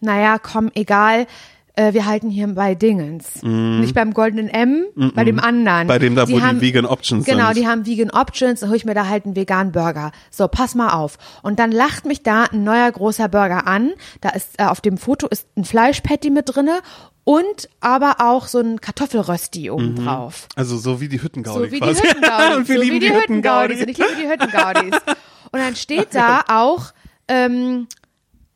[0.00, 1.26] naja, komm, egal,
[1.76, 3.42] äh, wir halten hier bei Dingens.
[3.42, 4.84] Nicht beim goldenen M,
[5.14, 5.84] bei dem anderen.
[5.84, 5.88] Mhm.
[5.88, 7.56] Bei dem da, wo die Vegan Options Genau, sind.
[7.58, 10.12] die haben Vegan Options, dann hole ich mir da halt einen veganen Burger.
[10.30, 11.18] So, pass mal auf.
[11.42, 13.92] Und dann lacht mich da ein neuer großer Burger an.
[14.20, 16.80] Da ist äh, auf dem Foto ist ein Fleischpatty mit drinne
[17.24, 20.46] und aber auch so ein Kartoffelrösti oben drauf.
[20.56, 22.02] Also so wie die Hüttengaudi So wie die quasi.
[22.08, 22.56] Hüttengaudis.
[22.56, 23.80] Und wir so lieben wie die, die Hüttengaudis.
[23.80, 23.82] Hüttengaudi.
[23.82, 25.00] Und ich liebe die Hüttengaudis.
[25.52, 26.86] Und dann steht da auch
[27.28, 27.86] ähm,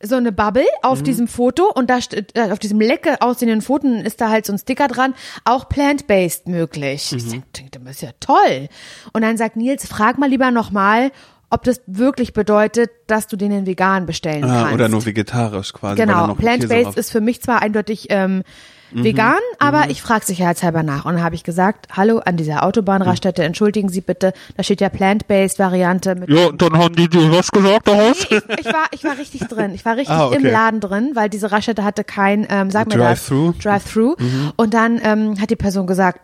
[0.00, 3.88] so eine Bubble auf diesem Foto und da steht, äh, auf diesem lecke aussehenden Foto
[3.88, 7.12] ist da halt so ein Sticker dran, auch plant-based möglich.
[7.12, 8.68] Ich denke, das ist ja toll.
[9.12, 11.10] Und dann sagt Nils, frag mal lieber nochmal,
[11.50, 14.74] ob das wirklich bedeutet, dass du den in vegan bestellen Ah, kannst.
[14.74, 15.96] oder nur vegetarisch quasi.
[16.00, 18.42] Genau, plant-based ist für mich zwar eindeutig ähm,
[18.90, 19.04] Mhm.
[19.04, 21.04] vegan, aber ich frage sicherheitshalber nach.
[21.04, 24.88] Und dann habe ich gesagt, hallo, an dieser Autobahnraststätte, entschuldigen Sie bitte, da steht ja
[24.88, 28.26] plant-based Variante mit Ja, dann haben die dir was gesagt daraus?
[28.30, 29.74] Nee, ich, ich war, ich war richtig drin.
[29.74, 30.36] Ich war richtig Ah, okay.
[30.36, 33.48] im Laden drin, weil diese Raststätte hatte kein, ähm, sag mir das, Drive-thru?
[33.52, 33.58] Mhm.
[33.58, 34.16] Drive-thru.
[34.56, 36.20] Und dann ähm, hat die Person gesagt,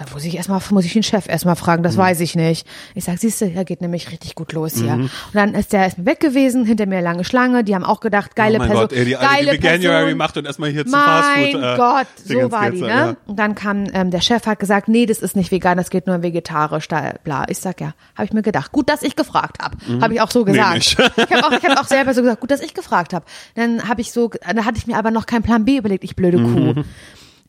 [0.00, 1.84] Da muss ich erstmal, muss ich den Chef erstmal fragen, Mhm.
[1.84, 2.66] das weiß ich nicht.
[2.94, 4.94] Ich sag, siehst du, ja, geht nämlich richtig gut los hier.
[4.94, 8.34] Und dann ist der erstmal weg gewesen, hinter mir lange Schlange, die haben auch gedacht,
[8.34, 8.88] geile oh mein Person.
[8.88, 10.16] Gott, ey, die geile die Person.
[10.16, 11.62] macht und erstmal hier Mein Fastfood.
[11.62, 12.88] äh, Gott, so war die, ne?
[12.88, 13.16] ja.
[13.26, 16.06] Und dann kam, ähm, der Chef hat gesagt, nee, das ist nicht vegan, das geht
[16.06, 17.44] nur vegetarisch, da, bla.
[17.50, 18.72] Ich sag, ja, habe ich mir gedacht.
[18.72, 19.76] Gut, dass ich gefragt habe.
[20.00, 20.68] Habe ich auch so gesagt.
[20.70, 20.74] Mhm.
[20.76, 20.98] nicht.
[20.98, 23.26] ich habe auch, ich hab auch selber so gesagt, gut, dass ich gefragt habe.
[23.54, 26.16] Dann habe ich so, da hatte ich mir aber noch keinen Plan B überlegt, ich
[26.16, 26.84] blöde Kuh.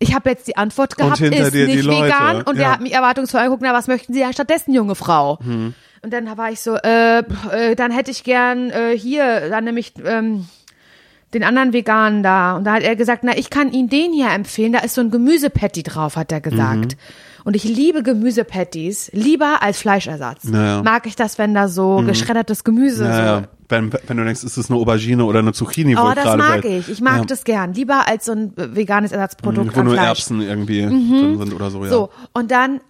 [0.02, 2.42] Ich habe jetzt die Antwort gehabt, ist nicht Leute, vegan.
[2.42, 2.72] Und der ja.
[2.72, 5.38] hat mich erwartungsvoll angeguckt, na, was möchten Sie denn stattdessen, junge Frau?
[5.44, 5.76] Mhm.
[6.04, 9.94] Und dann war ich so, äh, äh, dann hätte ich gern äh, hier, dann nämlich
[10.04, 10.48] ähm,
[11.34, 12.56] den anderen Veganen da.
[12.58, 14.74] Und da hat er gesagt, na, ich kann Ihnen den hier empfehlen.
[14.74, 16.98] Da ist so ein Gemüsepatty drauf, hat er gesagt.
[17.44, 20.44] Und ich liebe Gemüsepatties lieber als Fleischersatz.
[20.46, 20.84] Naja.
[20.84, 23.22] Mag ich das, wenn da so geschreddertes Gemüse Ja, so.
[23.22, 23.44] ja.
[23.70, 26.62] Wenn, wenn du denkst, ist es eine Aubergine oder eine Zucchini, wo Oh, das mag
[26.62, 26.90] bei- ich.
[26.90, 27.74] Ich mag ja, das gern.
[27.74, 30.04] Lieber als so ein äh, veganes Ersatzprodukt wo an nur Fleisch.
[30.30, 30.40] Mhm.
[30.40, 31.90] Erbsen irgendwie drin sind oder so, ja.
[31.90, 32.82] So, und dann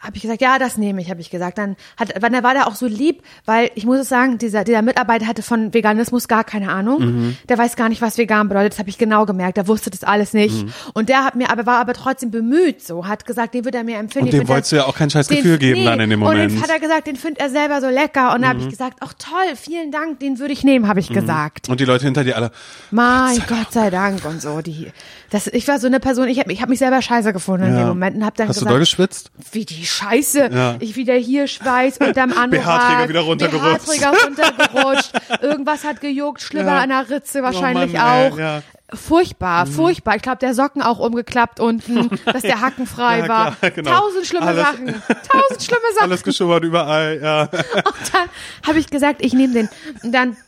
[0.00, 1.58] habe ich gesagt, ja, das nehme ich, habe ich gesagt.
[1.58, 4.80] Dann hat, er war da auch so lieb, weil ich muss es sagen, dieser, dieser
[4.82, 7.00] Mitarbeiter hatte von Veganismus gar keine Ahnung.
[7.00, 7.36] Mhm.
[7.48, 8.74] Der weiß gar nicht, was vegan bedeutet.
[8.74, 9.56] Das habe ich genau gemerkt.
[9.56, 10.64] Der wusste das alles nicht.
[10.64, 10.72] Mhm.
[10.94, 12.80] Und der hat mir aber war aber trotzdem bemüht.
[12.80, 14.26] So hat gesagt, den würde er mir empfehlen.
[14.26, 16.28] Und dem wolltest du ja auch kein scheiß den- Gefühl geben dann in dem Und
[16.28, 16.52] Moment.
[16.52, 16.56] Mhm.
[16.56, 18.34] den hat er gesagt, den findet er selber so lecker.
[18.34, 21.08] Und da habe ich gesagt, ach toll, vielen Dank, den würde ich nehmen, habe ich
[21.08, 21.68] gesagt.
[21.68, 22.52] Und die Leute hinter dir alle,
[22.92, 24.60] Mein Gott sei Dank und so.
[24.60, 24.92] Die,
[25.30, 27.72] das, ich war so eine Person, ich habe ich hab mich selber scheiße gefunden in
[27.74, 27.80] Ja.
[27.80, 29.30] dem Moment und habe dann hast du gesagt, doll geschwitzt?
[29.52, 30.50] wie die Scheiße.
[30.52, 30.76] Ja.
[30.80, 32.50] Ich wieder hier Schweiß unterm Anorak.
[32.64, 33.86] BH-Träger wieder runtergerutscht.
[33.86, 35.10] BH-Träger runtergerutscht.
[35.42, 36.78] Irgendwas hat gejuckt, Schlimmer Ja.
[36.82, 38.38] an der Ritze wahrscheinlich Mann, ey, auch.
[38.38, 38.62] ja.
[38.94, 40.16] Furchtbar, furchtbar.
[40.16, 43.54] Ich glaube, der Socken auch umgeklappt unten, dass der Hacken frei Ja, war.
[43.56, 43.90] klar, genau.
[43.90, 44.86] Tausend schlimme Alles- Sachen.
[45.30, 46.04] Tausend schlimme Sachen.
[46.10, 47.42] Alles geschummert überall, ja.
[47.42, 48.28] Und dann
[48.66, 49.68] habe ich gesagt, ich nehme den.
[50.02, 50.38] Und dann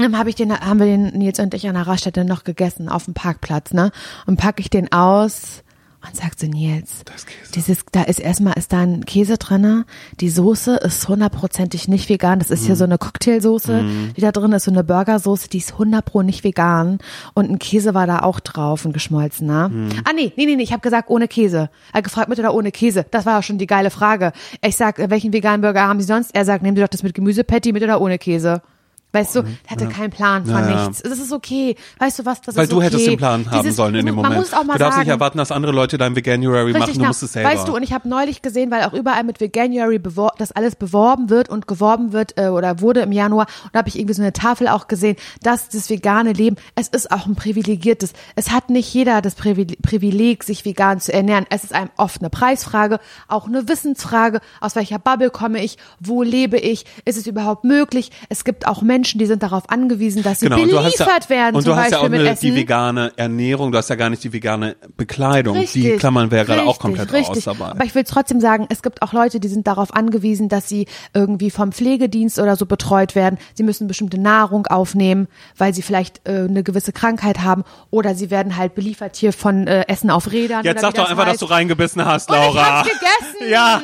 [0.00, 2.88] ähm, habe ich den, haben wir den Nils und ich an der Raststätte noch gegessen
[2.88, 3.92] auf dem Parkplatz, ne?
[4.26, 5.62] Und packe ich den aus
[6.02, 7.52] und sag so Nils, ist Käse.
[7.54, 9.84] dieses, da ist erstmal ist da ein Käse drinne.
[10.20, 12.38] Die Soße ist hundertprozentig nicht vegan.
[12.38, 13.84] Das ist hier so eine Cocktailsoße,
[14.16, 17.00] die da drin ist, so eine Burgersoße, die ist hundert pro nicht vegan.
[17.34, 19.70] Und ein Käse war da auch drauf, ein geschmolzener.
[20.04, 21.68] Ah nee, nee, nee, nee, ich habe gesagt ohne Käse.
[21.92, 23.04] Er hat gefragt mit oder ohne Käse.
[23.10, 24.32] Das war auch schon die geile Frage.
[24.64, 26.34] Ich sag, äh, welchen veganen Burger haben Sie sonst?
[26.34, 28.62] Er sagt, nehmen Sie doch das mit Gemüsepatty mit oder ohne Käse.
[29.12, 30.88] Weißt du, der hatte keinen Plan von Ja, ja.
[30.88, 31.02] nichts.
[31.02, 31.74] Das ist okay.
[31.98, 32.86] Weißt du was, das Weil ist du okay.
[32.86, 34.40] hättest den Plan haben Dieses- sollen in dem man Moment.
[34.42, 37.04] muss auch mal du darfst sagen, nicht erwarten, dass andere Leute dein Veganuary machen, du
[37.04, 37.50] musst es selber.
[37.50, 40.76] Weißt du, und ich habe neulich gesehen, weil auch überall mit Veganuary bewor das alles
[40.76, 43.46] beworben wird und geworben wird äh, oder wurde im Januar.
[43.64, 46.86] Und da habe ich irgendwie so eine Tafel auch gesehen, dass das vegane Leben, es
[46.88, 48.12] ist auch ein privilegiertes.
[48.36, 51.46] Es hat nicht jeder das Privileg, Privileg, sich vegan zu ernähren.
[51.50, 54.40] Es ist einem oft eine Preisfrage, auch eine Wissensfrage.
[54.60, 55.78] Aus welcher Bubble komme ich?
[55.98, 56.84] Wo lebe ich?
[57.04, 58.10] Ist es überhaupt möglich?
[58.28, 61.66] Es gibt auch Menschen, die sind darauf angewiesen, dass sie Genau, beliefert ja, werden, und
[61.66, 64.32] du hast Beispiel ja auch eine, die vegane Ernährung, du hast ja gar nicht die
[64.32, 65.54] vegane Bekleidung.
[65.54, 67.46] die Richtig, klammern wir ja gerade auch komplett richtig.
[67.46, 67.70] raus dabei.
[67.72, 70.86] Aber ich will trotzdem sagen, es gibt auch Leute, die sind darauf angewiesen, dass sie
[71.14, 73.38] irgendwie vom Pflegedienst oder so betreut werden.
[73.54, 78.30] Sie müssen bestimmte Nahrung aufnehmen, weil sie vielleicht äh, eine gewisse Krankheit haben oder sie
[78.30, 80.64] werden halt beliefert hier von äh, Essen auf Rädern.
[80.64, 81.42] Jetzt sag doch das einfach, dass heißt.
[81.42, 82.78] du reingebissen hast, Und ich Laura.
[82.80, 83.50] hab's gegessen.
[83.50, 83.82] Ja.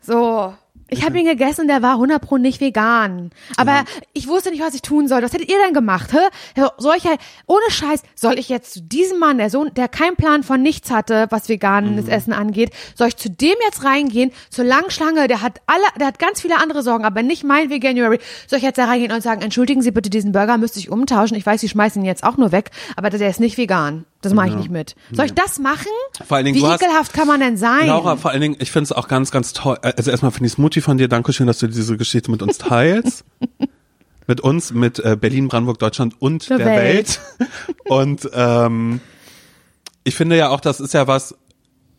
[0.00, 0.54] So.
[0.92, 3.30] Ich habe ihn gegessen, der war 100 pro nicht vegan.
[3.56, 5.22] Aber ich wusste nicht, was ich tun soll.
[5.22, 6.10] Was hättet ihr denn gemacht?
[6.12, 6.62] Hä?
[6.76, 10.16] Soll ich halt, ohne Scheiß, soll ich jetzt zu diesem Mann, der so, der keinen
[10.16, 14.66] Plan von nichts hatte, was veganes Essen angeht, soll ich zu dem jetzt reingehen, zur
[14.66, 18.18] Langschlange, der hat alle, der hat ganz viele andere Sorgen, aber nicht mein Veganuary.
[18.46, 21.38] Soll ich jetzt da reingehen und sagen, entschuldigen Sie bitte diesen Burger, müsste ich umtauschen.
[21.38, 24.04] Ich weiß, Sie schmeißen ihn jetzt auch nur weg, aber der ist nicht vegan.
[24.22, 24.94] Das mache ich nicht mit.
[25.12, 25.86] Soll ich das machen?
[26.26, 27.86] Vor allen Dingen, Wie du hast- ekelhaft kann man denn sein?
[27.88, 29.76] Laura, vor allen Dingen, ich finde es auch ganz, ganz toll.
[29.82, 31.08] Also erstmal finde ich es mutig von dir.
[31.08, 33.24] Dankeschön, dass du diese Geschichte mit uns teilst.
[34.26, 37.20] mit uns, mit äh, Berlin, Brandenburg, Deutschland und Der der, Welt.
[37.38, 37.50] Welt.
[37.86, 39.00] und ähm,
[40.04, 41.34] ich finde ja auch, das ist ja was,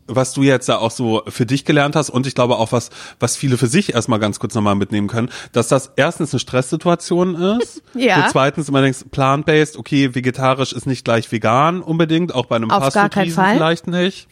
[0.08, 2.90] was du jetzt ja auch so für dich gelernt hast und ich glaube auch was,
[3.20, 7.36] was viele für sich erstmal ganz kurz nochmal mitnehmen können, dass das erstens eine Stresssituation
[7.36, 7.82] ist.
[7.96, 8.24] Ja.
[8.24, 12.72] Du zweitens immer denkst, plant-based, okay, vegetarisch ist nicht gleich vegan unbedingt, auch bei einem
[12.72, 13.56] Auf gar keinen Fastfood-Riesen Fall.
[13.56, 14.28] vielleicht nicht.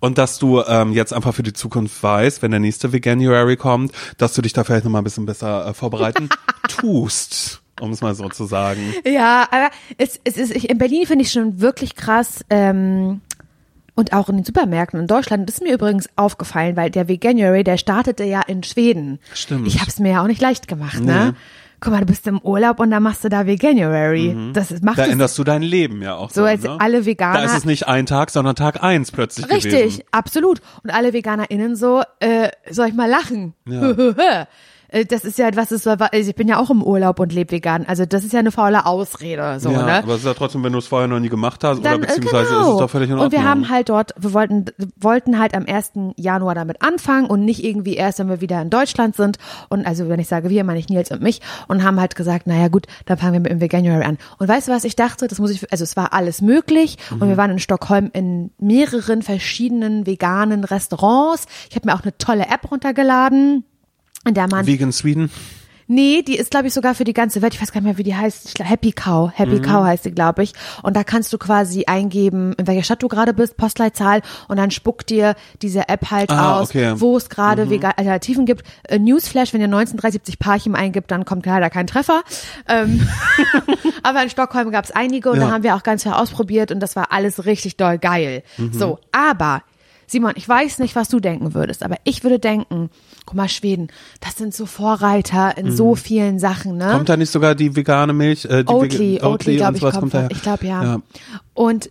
[0.00, 3.92] Und dass du ähm, jetzt einfach für die Zukunft weißt, wenn der nächste Veganuary kommt,
[4.18, 6.28] dass du dich da vielleicht nochmal ein bisschen besser äh, vorbereiten
[6.68, 8.94] tust, um es mal so zu sagen.
[9.04, 13.20] Ja, aber es, es ist, ich, in Berlin finde ich schon wirklich krass, ähm,
[13.96, 17.64] und auch in den Supermärkten in Deutschland, das ist mir übrigens aufgefallen, weil der Veganuary,
[17.64, 19.18] der startete ja in Schweden.
[19.34, 19.66] Stimmt.
[19.66, 21.34] Ich habe es mir ja auch nicht leicht gemacht, ne?
[21.78, 24.34] Guck mal, du bist im Urlaub und dann machst du da Veganuary.
[24.54, 26.30] Das ist- macht Da änderst du dein Leben ja auch.
[26.30, 26.76] so, als ne?
[26.80, 27.38] alle Veganer.
[27.40, 30.02] Da ist es nicht ein Tag, sondern Tag eins plötzlich Richtig, gewesen.
[30.10, 30.60] absolut.
[30.84, 33.52] Und alle VeganerInnen so, äh, soll ich mal lachen?
[33.68, 33.94] Ja.
[34.88, 37.52] äh, das ist ja was ist so, ich bin ja auch im Urlaub und lebe
[37.52, 37.84] vegan.
[37.86, 39.92] Also das ist ja eine faule Ausrede, so, ja, ne?
[39.98, 42.04] aber es ist ja trotzdem, wenn du es vorher noch nie gemacht hast, Dann, oder
[42.04, 42.60] äh, beziehungsweise genau.
[42.62, 43.26] ist es doch völlig in Ordnung.
[43.26, 44.64] Und wir haben halt dort, wir wollten,
[44.96, 45.92] wollten halt am 1.
[46.16, 49.38] Januar damit anfangen und nicht irgendwie erst, wenn wir wieder in Deutschland sind.
[49.68, 52.46] Und also wenn ich sage wir, meine ich Nils und mich und haben halt gesagt,
[52.46, 54.18] naja gut, dann fangen wir mit dem Veganuary an.
[54.38, 57.26] Und weißt du was, ich dachte, das muss ich, also es war alles möglich und
[57.26, 57.30] Mhm.
[57.30, 61.46] wir waren in Stockholm in mehreren verschiedenen veganen Restaurants.
[61.68, 63.64] Ich habe mir auch eine tolle App runtergeladen.
[64.26, 65.30] In der man Vegan Sweden.
[65.88, 67.54] Nee, die ist, glaube ich, sogar für die ganze Welt.
[67.54, 68.56] Ich weiß gar nicht mehr, wie die heißt.
[68.56, 69.30] Glaub, Happy Cow.
[69.32, 70.52] Happy Cow heißt die, glaube ich.
[70.82, 74.72] Und da kannst du quasi eingeben, in welcher Stadt du gerade bist, Postleitzahl, und dann
[74.72, 76.94] spuckt dir diese App halt Ah, aus, okay.
[76.96, 78.64] wo es gerade vegan Alternativen gibt.
[78.88, 82.22] Äh, Newsflash, wenn ihr 1973 Parchim eingibt, dann kommt leider kein Treffer.
[82.68, 83.06] Ähm,
[84.02, 85.46] aber in Stockholm gab es einige und Ja.
[85.46, 88.42] da haben wir auch ganz viel ausprobiert und das war alles richtig doll geil.
[88.72, 89.62] So, aber
[90.06, 92.90] Simon, ich weiß nicht, was du denken würdest, aber ich würde denken,
[93.24, 93.88] guck mal, Schweden,
[94.20, 96.90] das sind so Vorreiter in so vielen Sachen, ne?
[96.92, 98.44] Kommt da nicht sogar die vegane Milch?
[98.44, 100.30] Äh, die Oatly, Oatly, und glaube ich, sowas kommt daher?
[100.30, 100.82] ich glaube ja.
[100.84, 100.98] ja.
[101.54, 101.90] Und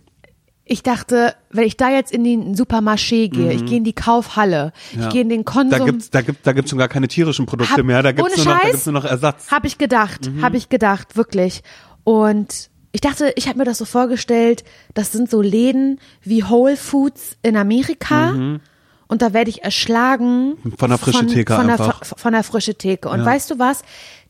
[0.68, 4.72] ich dachte, wenn ich da jetzt in den Supermarché gehe, ich gehe in die Kaufhalle,
[4.90, 5.02] ich Mhm.
[5.02, 5.08] Ja.
[5.10, 7.74] gehe in den Konsum, Da gibt's, da gibt, da gibt's schon gar keine tierischen Produkte
[7.76, 8.02] Hab- mehr.
[8.02, 8.70] Da gibt's nur noch, da Scheiß?
[8.72, 9.50] gibt's nur noch Ersatz.
[9.52, 10.42] Habe ich gedacht, Mhm.
[10.42, 11.62] habe ich gedacht, wirklich.
[12.02, 16.78] Und ich dachte, ich habe mir das so vorgestellt, das sind so Läden wie Whole
[16.78, 18.30] Foods in Amerika.
[19.06, 20.56] Und da werde ich erschlagen.
[20.62, 20.72] Mhm.
[20.78, 22.00] Von der frischen Theke von einfach.
[22.00, 23.10] Der, von der frische Theke.
[23.10, 23.82] Und weißt du was?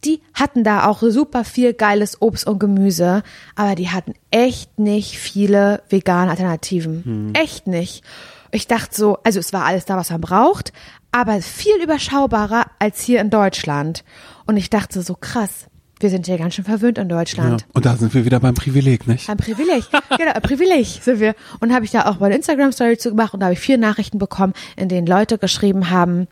[0.04, 3.22] Die hatten da auch super viel geiles Obst und Gemüse,
[3.54, 7.28] aber die hatten echt nicht viele vegane Alternativen.
[7.28, 7.34] Mhm.
[7.34, 8.02] Echt nicht.
[8.50, 10.72] Ich dachte so, also es war alles da, was man braucht,
[11.12, 14.02] aber viel überschaubarer als hier in Deutschland.
[14.44, 15.68] Und ich dachte so, krass,
[16.00, 17.16] wir sind ja ganz schön verwöhnt in Ja.
[17.16, 17.64] Deutschland.
[17.72, 19.28] Und da sind wir wieder beim Privileg, nicht?
[19.30, 19.84] Ein Privileg.
[20.18, 21.34] genau, Privileg sind wir.
[21.60, 24.18] Und habe ich da auch meine Instagram-Story zu gemacht und da habe ich vier Nachrichten
[24.18, 26.28] bekommen, in denen Leute geschrieben haben,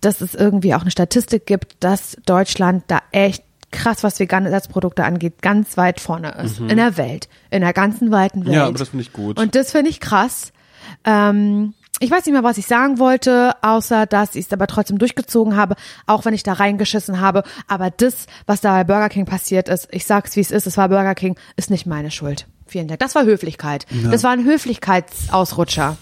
[0.00, 5.04] dass es irgendwie auch eine Statistik gibt, dass Deutschland da echt krass, was vegane Ersatzprodukte
[5.04, 6.58] angeht, ganz weit vorne ist.
[6.60, 7.28] In der Welt.
[7.50, 8.48] In der ganzen weiten Welt.
[8.48, 8.54] Mhm.
[8.54, 9.38] Ja, aber das finde ich gut.
[9.38, 10.52] Und das finde ich krass.
[11.04, 14.98] Ähm, ich weiß nicht mehr, was ich sagen wollte, außer dass ich es aber trotzdem
[14.98, 15.76] durchgezogen habe,
[16.06, 17.44] auch wenn ich da reingeschissen habe.
[17.68, 20.76] Aber das, was da bei Burger King passiert ist, ich sag's wie es ist, es
[20.76, 22.46] war Burger King, ist nicht meine Schuld.
[22.66, 23.00] Vielen Dank.
[23.00, 23.86] Das war Höflichkeit.
[24.10, 25.96] Das war ein Höflichkeitsausrutscher.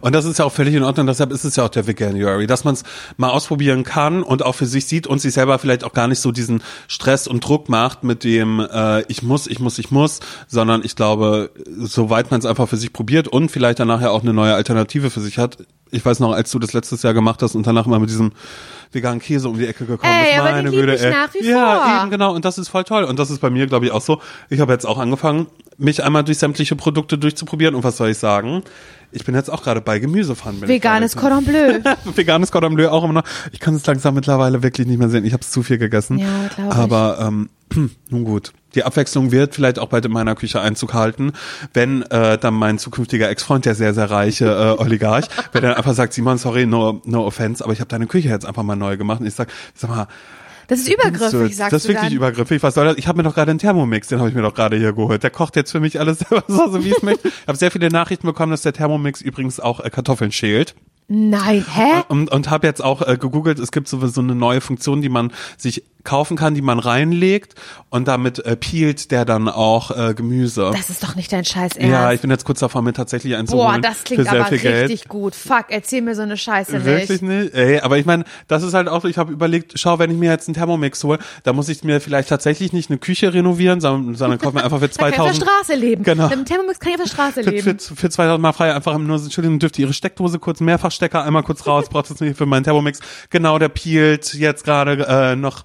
[0.00, 2.46] Und das ist ja auch völlig in Ordnung, deshalb ist es ja auch der Veganuary,
[2.46, 2.84] dass man es
[3.16, 6.20] mal ausprobieren kann und auch für sich sieht und sich selber vielleicht auch gar nicht
[6.20, 10.20] so diesen Stress und Druck macht mit dem äh, ich muss, ich muss, ich muss,
[10.46, 14.22] sondern ich glaube, soweit man es einfach für sich probiert und vielleicht danach ja auch
[14.22, 15.58] eine neue Alternative für sich hat.
[15.90, 18.32] Ich weiß noch, als du das letztes Jahr gemacht hast und danach mal mit diesem
[18.92, 21.10] veganen Käse um die Ecke gekommen Ey, den meine Güte, ich ey.
[21.10, 22.02] nach wie ja, vor.
[22.02, 24.00] eben genau und das ist voll toll und das ist bei mir glaube ich auch
[24.00, 24.20] so.
[24.48, 25.46] Ich habe jetzt auch angefangen,
[25.78, 28.62] mich einmal durch sämtliche Produkte durchzuprobieren und was soll ich sagen?
[29.12, 30.66] Ich bin jetzt auch gerade bei Gemüsepfannen.
[30.66, 31.16] Veganes.
[31.16, 31.80] Cordon Bleu.
[32.14, 33.24] Veganes Cordon Bleu auch immer noch.
[33.52, 35.24] Ich kann es langsam mittlerweile wirklich nicht mehr sehen.
[35.24, 36.18] Ich habe es zu viel gegessen.
[36.18, 36.76] Ja, glaub ich.
[36.76, 37.50] Aber ähm,
[38.10, 38.52] nun gut.
[38.74, 41.32] Die Abwechslung wird vielleicht auch bald in meiner Küche Einzug halten,
[41.74, 45.78] wenn äh, dann mein zukünftiger Ex-Freund, der sehr, sehr reiche äh, Oligarch, wenn er dann
[45.78, 48.76] einfach sagt, Simon, sorry, no, no offense, aber ich habe deine Küche jetzt einfach mal
[48.76, 49.20] neu gemacht.
[49.20, 50.06] Und ich sag, sag mal,
[50.70, 52.16] Das ist du übergriffig, sagst Das ist du wirklich dann.
[52.16, 52.62] übergriffig.
[52.62, 52.96] Was soll das?
[52.96, 55.22] Ich habe mir doch gerade einen Thermomix, den habe ich mir doch gerade hier geholt.
[55.22, 57.28] Der kocht jetzt für mich alles selber so, so wie ich möchte.
[57.28, 60.74] Ich habe sehr viele Nachrichten bekommen, dass der Thermomix übrigens auch äh, Kartoffeln schält.
[61.08, 62.04] Nein, hä?
[62.06, 65.08] Und, und habe jetzt auch äh, gegoogelt, es gibt so, so eine neue Funktion, die
[65.08, 67.54] man sich kaufen kann, die man reinlegt
[67.90, 70.70] und damit äh, peelt der dann auch äh, Gemüse.
[70.74, 71.92] Das ist doch nicht dein Scheiß Ernst.
[71.92, 74.62] ja, ich bin jetzt kurz davor, mir tatsächlich einen zu Boah, das klingt aber richtig
[74.62, 75.08] Geld.
[75.08, 75.34] gut.
[75.34, 76.84] Fuck, erzähl mir so eine Scheiße nicht.
[76.86, 77.54] Wirklich nicht?
[77.54, 80.30] Ey, aber ich meine, das ist halt auch ich habe überlegt, schau, wenn ich mir
[80.30, 84.14] jetzt einen Thermomix hole, da muss ich mir vielleicht tatsächlich nicht eine Küche renovieren, sondern,
[84.14, 86.02] sondern kaufe mir einfach für Da kann ich auf 2000 der Straße leben.
[86.02, 86.24] Genau.
[86.24, 87.78] Mit dem Thermomix kann ich auf der Straße für, leben.
[87.78, 91.66] für, für 2000 Mal frei einfach nur, Entschuldigung, dürfte Ihre Steckdose kurz, Mehrfachstecker einmal kurz
[91.66, 93.00] raus, braucht es nicht für meinen Thermomix.
[93.30, 95.64] Genau, der peelt jetzt gerade äh, noch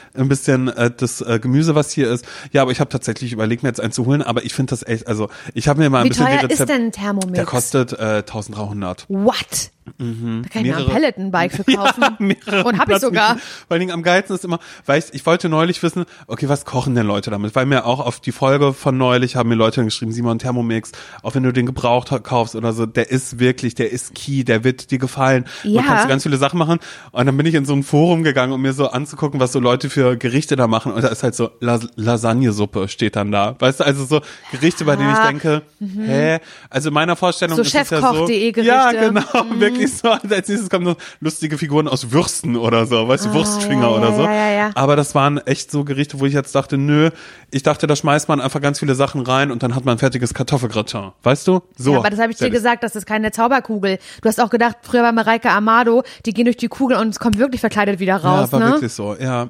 [0.13, 2.25] ein bisschen äh, das äh, Gemüse, was hier ist.
[2.51, 4.83] Ja, aber ich habe tatsächlich überlegt, mir jetzt einen zu holen, aber ich finde das
[4.85, 6.91] echt, also ich habe mir mal ein Wie bisschen teuer die ist Rezept, denn ein
[6.91, 7.33] Thermomix?
[7.33, 9.05] der kostet äh, 1300.
[9.09, 9.71] What?
[9.97, 12.03] Da kann ich mir ein Mehrere- Pelletenbike für kaufen.
[12.19, 13.37] mehrere Und hab ich sogar.
[13.37, 16.65] Vor allen Dingen am geilsten ist immer, weil ich, ich wollte neulich wissen, okay, was
[16.65, 17.55] kochen denn Leute damit?
[17.55, 20.91] Weil mir auch auf die Folge von neulich haben mir Leute geschrieben, Simon Thermomix,
[21.23, 24.63] auch wenn du den gebraucht kaufst oder so, der ist wirklich, der ist key, der
[24.63, 25.45] wird dir gefallen.
[25.63, 25.81] Ja.
[25.81, 26.79] Man kannst du ganz viele Sachen machen.
[27.11, 29.59] Und dann bin ich in so ein Forum gegangen, um mir so anzugucken, was so
[29.59, 33.31] Leute für für Gerichte da machen und da ist halt so Las Lasagnesuppe steht dann
[33.31, 33.55] da.
[33.59, 34.21] Weißt du, also so
[34.51, 36.39] Gerichte, bei denen ich denke, hä?
[36.69, 38.25] Also in meiner Vorstellung So ist es ja so.
[38.25, 38.61] Gerichte.
[38.61, 39.21] Ja, genau,
[39.59, 40.09] wirklich so.
[40.09, 43.91] Als nächstes kommen so lustige Figuren aus Würsten oder so, weißt du, Ah, Wurstfinger ja,
[43.91, 44.23] ja, oder so.
[44.23, 44.71] ja, ja, ja.
[44.75, 47.11] Aber das waren echt so Gerichte, wo ich jetzt dachte, nö,
[47.51, 49.99] ich dachte, da schmeißt man einfach ganz viele Sachen rein und dann hat man ein
[49.99, 51.11] fertiges Kartoffelgratin.
[51.23, 51.61] Weißt du?
[51.77, 51.93] So.
[51.93, 53.99] Ja, aber das habe ich dir gesagt, das ist keine Zauberkugel.
[54.21, 57.19] Du hast auch gedacht, früher bei Mareike Amado, die gehen durch die Kugel und es
[57.19, 58.71] kommt wirklich verkleidet wieder raus, Ja, war ne?
[58.73, 59.49] wirklich so, ja.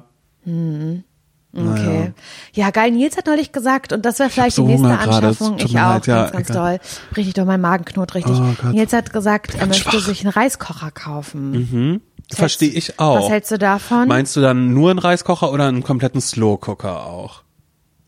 [1.54, 2.12] Okay.
[2.54, 2.90] Ja, geil.
[2.92, 5.58] Nils hat neulich gesagt, und das wäre vielleicht so die nächste Anschaffung.
[5.58, 6.78] Ich auch, leid, ja, ganz, ganz egal.
[6.78, 6.86] doll.
[7.16, 8.36] Richtig durch meinen Magenknot, richtig.
[8.38, 8.68] Oh.
[8.68, 10.00] Nils hat gesagt, er möchte schwach.
[10.00, 12.00] sich einen Reiskocher kaufen.
[12.30, 13.24] Was Verstehe ich auch.
[13.24, 14.08] Was hältst du davon?
[14.08, 17.42] Meinst du dann nur einen Reiskocher oder einen kompletten Slow Cooker auch?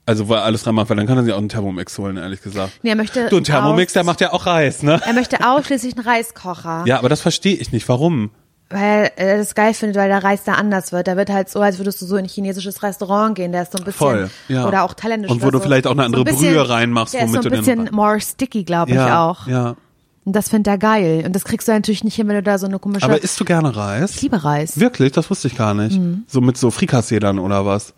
[0.07, 2.43] Also, wo er alles reinmacht, weil dann kann er sich auch einen Thermomix holen, ehrlich
[2.43, 2.72] gesagt.
[2.82, 5.01] Nee, er möchte Du, ein Thermomix, der macht ja auch Reis, ne?
[5.05, 6.85] er möchte ausschließlich einen Reiskocher.
[6.87, 7.89] Ja, aber das verstehe ich nicht.
[7.89, 8.30] Warum?
[8.77, 11.07] Weil er das geil findet, weil der Reis da anders wird.
[11.07, 13.53] Der wird halt so, als würdest du so in ein chinesisches Restaurant gehen.
[13.53, 14.66] Der ist so ein bisschen, Voll, ja.
[14.66, 15.31] oder auch thailändisch.
[15.31, 15.64] Und wo du so.
[15.64, 17.59] vielleicht auch eine andere so ein bisschen, Brühe reinmachst, der ist so womit ein du
[17.59, 19.47] bisschen more sticky, glaube ich ja, auch.
[19.47, 19.77] ja.
[20.25, 21.22] Und das findet er geil.
[21.25, 23.39] Und das kriegst du natürlich nicht hin, wenn du da so eine komische, Aber isst
[23.39, 24.16] du gerne Reis?
[24.16, 24.81] ich liebe Reis.
[24.81, 25.12] Wirklich?
[25.12, 26.01] Das wusste ich gar nicht.
[26.01, 26.25] Mhm.
[26.27, 27.95] So mit so Frikassee dann oder was?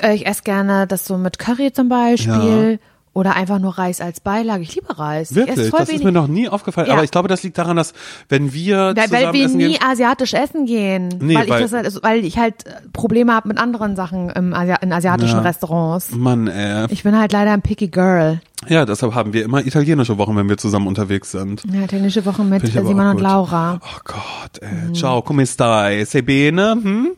[0.00, 2.78] Äh, Ich esse gerne das so mit Curry zum Beispiel.
[3.16, 4.62] Oder einfach nur Reis als Beilage.
[4.62, 5.30] Ich liebe Reis.
[5.30, 5.70] Ich Wirklich?
[5.70, 6.04] Das ist wenig.
[6.04, 6.88] mir noch nie aufgefallen.
[6.88, 6.92] Ja.
[6.92, 7.94] Aber ich glaube, das liegt daran, dass
[8.28, 11.08] wenn wir weil, zusammen weil wir essen nie gehen, asiatisch essen gehen.
[11.22, 14.28] Nee, weil, ich weil- das halt, also, weil ich halt Probleme habe mit anderen Sachen
[14.28, 15.40] im Asi in asiatischen Ja.
[15.40, 16.10] Restaurants.
[16.14, 16.88] Mann, ey.
[16.90, 18.42] Ich bin halt leider ein picky Girl.
[18.68, 21.62] Ja, deshalb haben wir immer italienische Wochen, wenn wir zusammen unterwegs sind.
[21.72, 23.20] Ja, italienische Woche mit ich Simon und.
[23.22, 23.80] Laura.
[23.82, 24.92] Oh Gott, ey.
[24.92, 26.04] Ciao, come stai?
[26.04, 26.72] Sei bene?
[26.82, 27.08] Hm?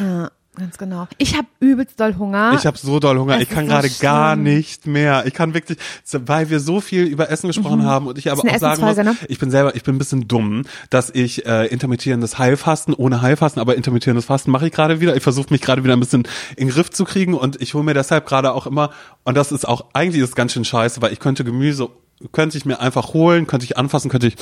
[0.00, 1.08] Ja, ganz genau.
[1.18, 2.52] Ich habe übelst doll Hunger.
[2.56, 3.36] Ich habe so doll Hunger.
[3.36, 5.24] Es Ich kann so gerade gar nicht mehr.
[5.26, 5.78] Ich kann wirklich,
[6.12, 8.50] weil wir so viel über Essen gesprochen haben und ich aber Mhm.
[8.50, 9.16] Auch sagen muss, ne?
[9.28, 13.60] ich bin selber, ich bin ein bisschen dumm, dass ich äh, intermittierendes Heilfasten ohne Heilfasten,
[13.60, 15.16] aber intermittierendes Fasten mache ich gerade wieder.
[15.16, 16.24] Ich versuche mich gerade wieder ein bisschen
[16.56, 18.90] in den Griff zu kriegen und ich hole mir deshalb gerade auch immer
[19.24, 21.88] und das ist auch eigentlich ist ganz schön scheiße, weil ich könnte Gemüse
[22.32, 24.36] könnte ich mir einfach holen, könnte ich anfassen, könnte ich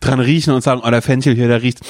[0.00, 1.80] dran riechen und sagen, oh, der Fenchel hier, der riecht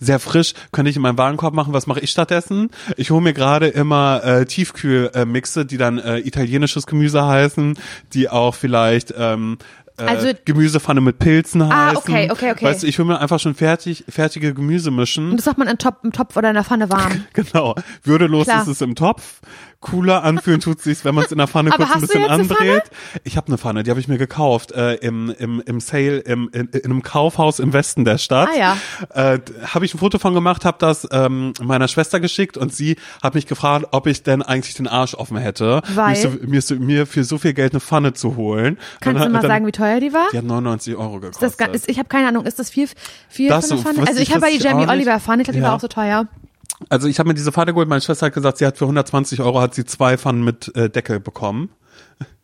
[0.00, 1.72] sehr frisch, könnte ich in meinen Warenkorb machen.
[1.72, 2.70] Was mache ich stattdessen?
[2.96, 7.78] Ich hole mir gerade immer äh, Tiefkühlmixe, die dann äh, italienisches Gemüse heißen,
[8.14, 9.58] die auch vielleicht ähm,
[9.98, 11.96] äh, Also- Gemüsepfanne mit Pilzen Ah, heißen.
[11.98, 12.64] okay, okay, okay.
[12.64, 15.30] Weißt du, ich will mir einfach schon fertig, fertige Gemüse mischen.
[15.32, 17.24] und das macht man im Topf, im Topf oder in der Pfanne warm.
[17.32, 17.74] Genau.
[18.04, 18.62] Würdelos Klar.
[18.62, 19.40] ist es im Topf.
[19.80, 22.82] Cooler anfühlen tut sich's, wenn man es in der Pfanne kurz ein bisschen andreht.
[23.22, 26.48] Ich habe eine Pfanne, die habe ich mir gekauft äh, im, im, im Sale im,
[26.52, 28.48] in, in einem Kaufhaus im Westen der Stadt.
[28.52, 28.58] Ah,
[29.14, 29.34] ja.
[29.34, 32.96] Äh, habe ich ein Foto von gemacht, habe das ähm, meiner Schwester geschickt und sie
[33.22, 36.16] hat mich gefragt, ob ich denn eigentlich den Arsch offen hätte, Weil?
[36.44, 38.78] mir, so, mir, für so viel Geld eine Pfanne zu holen.
[39.00, 40.26] Kannst Dann- du mal dann- sagen, wie teuer die war?
[40.32, 41.42] Die hat 99 Euro gekostet.
[41.42, 42.88] Das ga- ist, ich habe keine Ahnung, ist das viel,
[43.28, 44.08] viel Das für eine Pfanne?
[44.08, 44.88] Also ich habe ja die Jamie.
[44.88, 45.68] Oliver Pfanne, ich glaube, die Ja.
[45.68, 46.26] war auch so teuer.
[46.88, 49.40] Also ich habe mir diese Pfanne geholt, meine Schwester hat gesagt, sie hat für 120
[49.40, 51.70] Euro hat sie zwei Pfannen mit äh, Deckel bekommen.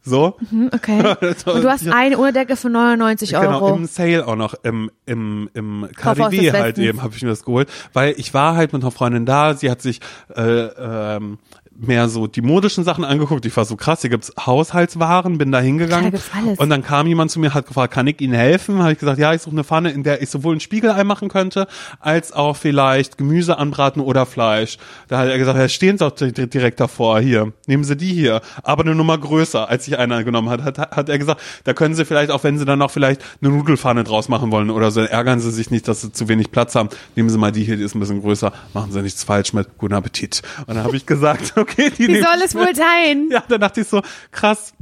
[0.06, 0.36] So.
[0.50, 0.98] Hm, Okay.
[1.46, 3.44] Und du hast eine ohne Decke für 99 Euro.
[3.44, 7.42] Genau, im Sale auch noch, im, im, im KDW halt eben habe ich mir das
[7.42, 10.00] geholt, weil ich war halt mit einer Freundin da, sie hat sich
[10.36, 11.38] äh, ähm,
[11.76, 13.44] mehr so die modischen Sachen angeguckt.
[13.46, 14.32] Ich war so krass, hier gibt's
[14.68, 16.12] Haushaltswaren, bin da hingegangen.
[16.12, 16.62] Da.
[16.62, 18.78] Und dann kam jemand zu mir, hat gefragt, kann ich Ihnen helfen?
[18.80, 21.28] Habe ich gesagt, ja, ich suche eine Pfanne, in der ich sowohl ein Spiegelei machen
[21.28, 21.66] könnte,
[22.00, 24.78] als auch vielleicht Gemüse anbraten oder Fleisch.
[25.08, 28.12] Da hat er gesagt, ja, stehen Sie doch di- direkt davor, hier, nehmen Sie die
[28.12, 31.72] hier, aber eine Nummer größer, als sich einer genommen hat, hat, hat er gesagt, da
[31.74, 34.90] können Sie vielleicht, auch wenn Sie dann noch vielleicht eine Nudelpfanne draus machen wollen oder
[34.90, 37.64] so, ärgern Sie sich nicht, dass Sie zu wenig Platz haben, nehmen Sie mal die
[37.64, 40.42] hier, die ist ein bisschen größer, machen Sie nichts falsch mit, guten Appetit.
[40.66, 43.28] Und dann habe ich gesagt, okay, die Wie soll es wohl sein?
[43.30, 44.72] ja, dann dachte ich so, krass,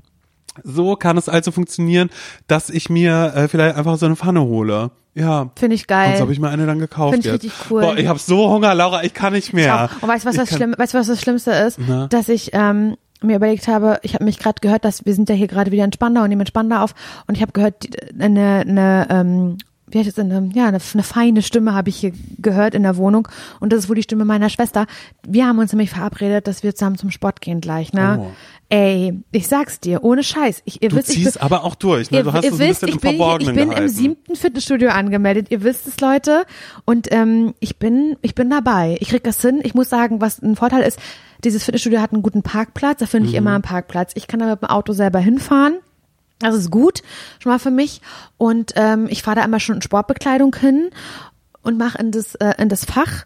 [0.63, 2.11] so kann es also funktionieren,
[2.47, 4.91] dass ich mir äh, vielleicht einfach so eine Pfanne hole.
[5.15, 5.51] Ja.
[5.59, 6.15] Finde ich Und geil.
[6.17, 7.45] so habe ich mir eine dann gekauft Find ich jetzt.
[7.45, 7.83] richtig cool.
[7.83, 9.91] Boah, ich habe so Hunger, Laura, ich kann nicht mehr.
[10.01, 11.79] Und weißt du, was das kann- schlimm, weißt du, was das Schlimmste ist?
[11.87, 12.07] Na?
[12.09, 15.35] Dass ich ähm, mir überlegt habe, ich habe mich gerade gehört, dass wir sind ja
[15.35, 16.95] hier gerade wieder in Spandau und nehmen in Spandau auf
[17.27, 17.75] und ich habe gehört,
[18.19, 19.59] eine, eine ähm,
[19.93, 22.83] wie heißt es denn, ähm, ja, eine, eine feine Stimme habe ich hier gehört in
[22.83, 23.29] der Wohnung
[23.61, 24.87] und das ist wohl die Stimme meiner Schwester.
[25.27, 28.19] Wir haben uns nämlich verabredet, dass wir zusammen zum Sport gehen gleich, ne?
[28.21, 28.31] Oh.
[28.69, 30.63] Ey, ich sag's dir, ohne Scheiß.
[30.65, 32.19] Ich, ihr Du wisst, ich ziehst bin, aber auch durch, ne?
[32.19, 33.89] Ihr, Du hast ihr es ein wisst, bisschen ich im bin, Verborgenen ich bin gehalten.
[33.89, 35.49] im siebten Fitnessstudio angemeldet.
[35.51, 36.45] Ihr wisst es, Leute.
[36.87, 38.97] Und ähm, ich bin, ich bin dabei.
[39.01, 39.61] Ich krieg das hin.
[39.63, 40.99] Ich muss sagen, was ein Vorteil ist,
[41.45, 43.01] dieses Fitnessstudio hat einen guten Parkplatz.
[43.01, 43.09] Da Mhm.
[43.11, 44.13] finde ich immer einen Parkplatz.
[44.15, 45.75] Ich kann da mit dem Auto selber hinfahren.
[46.43, 47.03] Das ist gut,
[47.39, 48.01] schon mal für mich.
[48.37, 50.91] Und ähm, ich fahre da immer schon in Sportbekleidung hin
[51.63, 53.25] und mache in das, äh, in das Fach,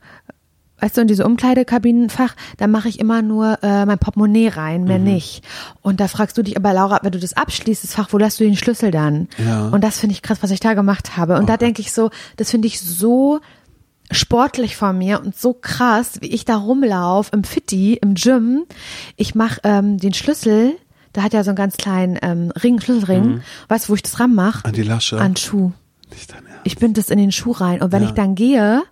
[0.81, 4.99] weißt du, in diese Umkleidekabinenfach, da mache ich immer nur äh, mein Portemonnaie rein, mehr
[4.99, 5.43] nicht.
[5.81, 8.39] Und da fragst du dich aber, Laura, wenn du das abschließt, das Fach, wo lässt
[8.41, 9.29] du den Schlüssel dann?
[9.39, 9.69] Ja.
[9.69, 11.39] Und das finde ich krass, was ich da gemacht habe.
[11.39, 13.41] Und da denke ich so, das finde ich so
[14.11, 18.65] sportlich von mir und so krass, wie ich da rumlauf im Fitti, im Gym.
[19.17, 20.77] Ich mache ähm, den Schlüssel,
[21.17, 23.25] da hat ja so einen ganz kleinen ähm, Ring, Schlüsselring.
[23.27, 23.43] Mhm.
[23.69, 24.65] Weißt du, wo ich das ranmache?
[24.65, 25.19] An die Lasche.
[25.19, 25.73] An den Schuh.
[26.11, 26.61] Nicht dein Ernst.
[26.65, 28.09] Ich bind das in den Schuh rein und wenn Ja.
[28.09, 28.83] ich dann gehe,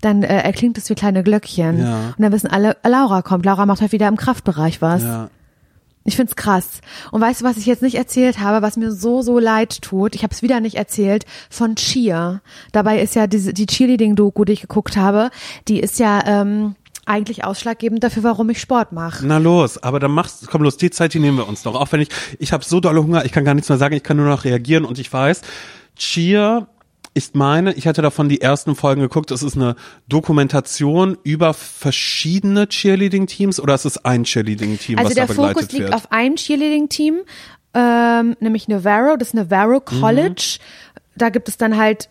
[0.00, 1.78] dann äh, erklingt es wie kleine Glöckchen.
[1.80, 1.98] Ja.
[2.16, 3.44] Und dann wissen alle, Laura kommt.
[3.44, 5.02] Laura macht heute wieder im Kraftbereich was.
[5.02, 5.28] Ja.
[6.04, 6.80] Ich find's krass.
[7.10, 10.14] Und weißt du, was ich jetzt nicht erzählt habe, was mir so, so leid tut?
[10.14, 12.42] Ich habe es wieder nicht erzählt von Cheer.
[12.70, 15.30] Dabei ist ja diese, die Cheerleading-Doku, die ich geguckt habe,
[15.66, 16.76] die ist ja ähm,
[17.06, 19.24] eigentlich ausschlaggebend dafür, warum ich Sport mache.
[19.26, 21.74] Na los, aber dann machst, komm los, die Zeit, die nehmen wir uns noch.
[21.74, 24.02] Auch wenn ich, ich habe so dolle Hunger, ich kann gar nichts mehr sagen, ich
[24.02, 25.40] kann nur noch reagieren und ich weiß,
[25.96, 26.66] Cheer
[27.14, 29.74] ist meine, ich hatte davon die ersten Folgen geguckt, es ist eine
[30.08, 35.72] Dokumentation über verschiedene Cheerleading-Teams oder es ist ein Cheerleading-Team, Also was der da begleitet Fokus
[35.72, 35.94] liegt wird?
[35.94, 37.20] auf einem Cheerleading-Team,
[37.72, 40.58] ähm, nämlich Navarro, das Navarro College.
[41.16, 42.10] Da gibt es dann halt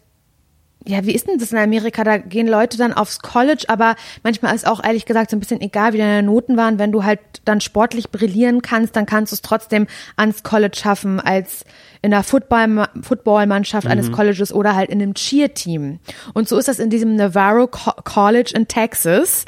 [0.87, 2.03] ja, wie ist denn das in Amerika?
[2.03, 5.61] Da gehen Leute dann aufs College, aber manchmal ist auch ehrlich gesagt so ein bisschen
[5.61, 6.77] egal, wie deine Noten waren.
[6.77, 11.19] Wenn du halt dann sportlich brillieren kannst, dann kannst du es trotzdem ans College schaffen,
[11.19, 11.65] als
[12.01, 15.99] in der Football Footballmannschaft eines Colleges oder halt in einem Cheer-Team.
[16.33, 19.45] Und so ist das in diesem Navarro Co College in Texas.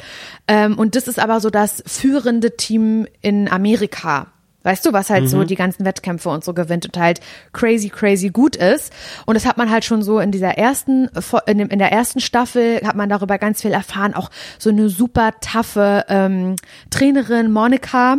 [0.47, 4.27] Ähm, und das ist aber so das führende Team in Amerika.
[4.63, 7.21] Weißt du, was halt so die ganzen Wettkämpfe und so gewinnt und halt
[7.53, 8.91] crazy, crazy gut ist.
[9.25, 11.09] Und das hat man halt schon so in dieser ersten,
[11.45, 14.13] in, dem, in der ersten Staffel hat man darüber ganz viel erfahren.
[14.13, 14.29] Auch
[14.59, 16.57] so eine super taffe ähm,
[16.89, 18.17] Trainerin, Monika,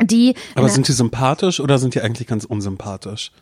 [0.00, 0.34] die.
[0.54, 3.32] Aber sind die sympathisch oder sind die eigentlich ganz unsympathisch?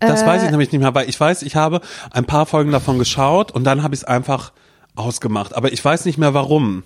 [0.00, 1.80] Das weiß Äh, ich nämlich nicht mehr, weil ich weiß, ich habe
[2.10, 4.52] ein paar Folgen davon geschaut und dann habe ich es einfach
[4.94, 5.56] ausgemacht.
[5.56, 6.82] Aber ich weiß nicht mehr warum.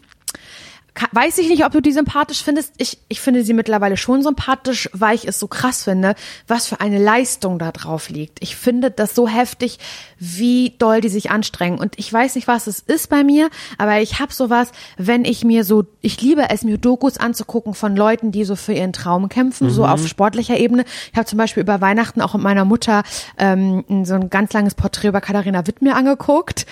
[1.13, 2.75] Weiß ich nicht, ob du die sympathisch findest.
[2.77, 6.15] Ich, ich finde sie mittlerweile schon sympathisch, weil ich es so krass finde,
[6.47, 8.43] was für eine Leistung da drauf liegt.
[8.43, 9.79] Ich finde das so heftig,
[10.19, 11.79] wie doll die sich anstrengen.
[11.79, 15.45] Und ich weiß nicht, was es ist bei mir, aber ich habe sowas, wenn ich
[15.45, 19.29] mir so, ich liebe es, mir Dokus anzugucken von Leuten, die so für ihren Traum
[19.31, 20.85] kämpfen, so auf sportlicher Ebene.
[21.11, 23.03] Ich habe zum Beispiel über Weihnachten auch mit meiner Mutter
[23.39, 26.67] ähm, so ein ganz langes Porträt über Katharina Witt mir angeguckt.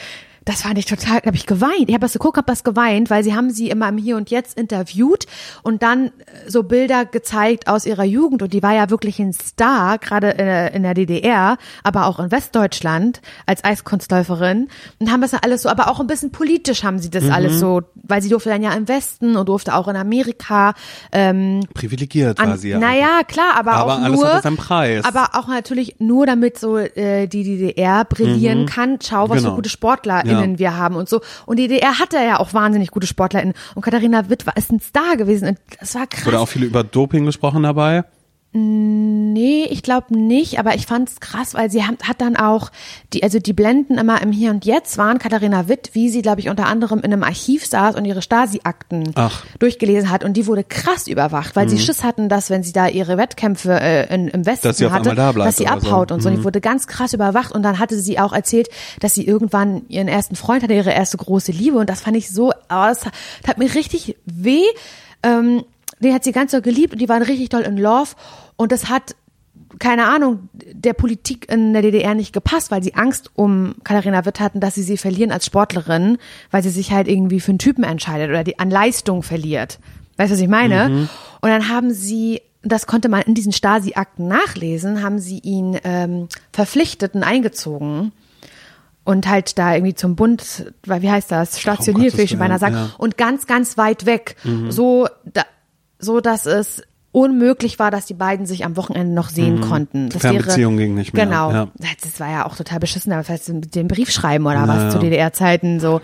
[0.44, 1.88] Das fand ich total, habe ich geweint.
[1.88, 4.30] Ich habe das geguckt, habe das geweint, weil sie haben sie immer im Hier und
[4.30, 5.26] Jetzt interviewt
[5.62, 6.10] und dann äh,
[6.48, 10.82] so Bilder gezeigt aus ihrer Jugend und die war ja wirklich ein Star, gerade in
[10.82, 14.68] der DDR, aber auch in Westdeutschland als Eiskunstläuferin
[14.98, 17.60] und haben das dann alles so, aber auch ein bisschen politisch haben sie das alles
[17.60, 20.74] so, weil sie durfte dann ja im Westen und durfte auch in Amerika
[21.12, 22.78] ähm, Privilegiert war an, sie ja.
[22.78, 24.42] naja, klar, aber, Aber auch nur,
[25.04, 28.98] aber auch natürlich nur damit so äh, die DDR brillieren kann.
[29.02, 29.50] Schau, was Genau.
[29.50, 29.70] für gute
[30.30, 30.58] SportlerInnen Ja.
[30.58, 31.20] wir haben und so.
[31.46, 33.54] Und die DDR hatte ja auch wahnsinnig gute SportlerInnen.
[33.74, 36.26] Und Katharina Witt war ist ein Star gewesen und das war krass.
[36.26, 38.04] Wurde auch viel über Doping gesprochen dabei.
[38.52, 42.70] Nee, ich glaube nicht, aber ich fand's krass, weil sie hat dann auch
[43.12, 45.20] die, also die Blenden immer im Hier und Jetzt waren.
[45.20, 49.14] Katharina Witt, wie sie, glaube ich, unter anderem in einem Archiv saß und ihre Stasi-Akten
[49.60, 50.24] durchgelesen hat.
[50.24, 53.80] Und die wurde krass überwacht, weil sie Schiss hatten, dass wenn sie da ihre Wettkämpfe
[53.80, 55.86] äh, in, im Westen Dass sie hatte, da dass sie oder so.
[55.86, 56.28] abhaut und so.
[56.28, 57.52] Und die wurde ganz krass überwacht.
[57.52, 61.18] Und dann hatte sie auch erzählt, dass sie irgendwann ihren ersten Freund hatte, ihre erste
[61.18, 61.78] große Liebe.
[61.78, 63.02] Und das fand ich so, oh, das
[63.44, 64.64] tat mir richtig weh.
[65.22, 65.62] Ähm,
[66.00, 68.10] den hat sie ganz so geliebt und die waren richtig doll in Love
[68.56, 69.14] und das hat
[69.78, 74.40] keine Ahnung, der Politik in der DDR nicht gepasst, weil sie Angst um Katharina Witt
[74.40, 76.18] hatten, dass sie sie verlieren als Sportlerin,
[76.50, 79.78] weil sie sich halt irgendwie für einen Typen entscheidet oder die an Leistung verliert.
[80.16, 81.08] Weißt du, was ich meine?
[81.40, 86.28] Und dann haben sie, das konnte man in diesen Stasi-Akten nachlesen, haben sie ihn ähm,
[86.52, 88.12] verpflichtet und eingezogen
[89.04, 92.58] und halt da irgendwie zum Bund, weil wie heißt das, stationiert, Gottes will ich Willen,
[92.58, 92.90] sagen, ja.
[92.98, 94.36] und ganz, ganz weit weg,
[94.68, 95.44] so, da,
[96.00, 96.82] so dass es
[97.12, 100.10] unmöglich war, dass die beiden sich am Wochenende noch sehen konnten.
[100.10, 101.50] Das Fernbeziehung ging nicht mehr, Genau.
[101.50, 101.68] ja.
[102.02, 104.92] Das war ja auch total beschissen, aber vielleicht mit dem Brief schreiben oder Ja, was
[104.92, 106.00] zu DDR-Zeiten so.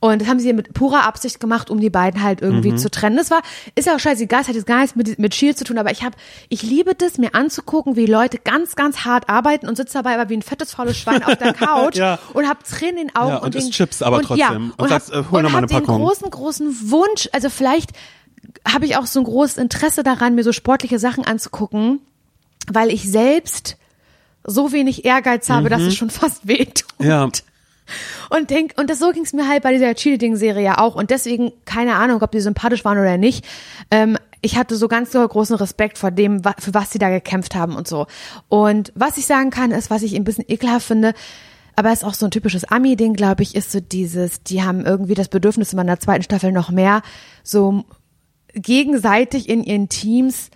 [0.00, 2.78] Und das haben sie mit purer Absicht gemacht, um die beiden halt irgendwie Mhm.
[2.78, 3.16] zu trennen.
[3.16, 3.40] Das war,
[3.74, 5.90] ist ja auch scheißegal, es hat jetzt gar nichts mit, mit Shield zu tun, aber
[5.90, 6.14] ich habe,
[6.48, 10.30] ich liebe das, mir anzugucken, wie Leute ganz, ganz hart arbeiten und sitze dabei aber
[10.30, 12.20] wie ein fettes, faules Schwein auf der Couch Ja.
[12.32, 14.38] und hab Tränen in den Augen Ja, und, und isst Chips aber und, trotzdem.
[14.38, 15.96] Ja, Und und, hab, äh, hol und noch mal hab den Packung.
[16.00, 17.90] großen, großen Wunsch, also vielleicht
[18.66, 22.00] habe ich auch so ein großes Interesse daran, mir so sportliche Sachen anzugucken,
[22.70, 23.76] weil ich selbst
[24.44, 26.86] so wenig Ehrgeiz habe, dass es schon fast wehtut.
[26.98, 27.06] Mhm.
[27.06, 27.28] Ja.
[28.30, 30.94] Und denk, und das so ging es mir halt bei dieser Cheerleading-Serie ja auch.
[30.94, 33.46] Und deswegen, keine Ahnung, ob die sympathisch waren oder nicht.
[33.90, 37.74] Ähm, ich hatte so ganz großen Respekt vor dem, für was sie da gekämpft haben
[37.74, 38.06] und so.
[38.48, 41.14] Und was ich sagen kann, ist, was ich ein bisschen ekelhaft finde,
[41.74, 44.84] aber es ist auch so ein typisches Ami-Ding, glaube ich, ist so dieses, die haben
[44.84, 47.02] irgendwie das Bedürfnis in meiner zweiten Staffel noch mehr,
[47.44, 47.84] so
[48.60, 50.50] gegenseitig in ihren Teams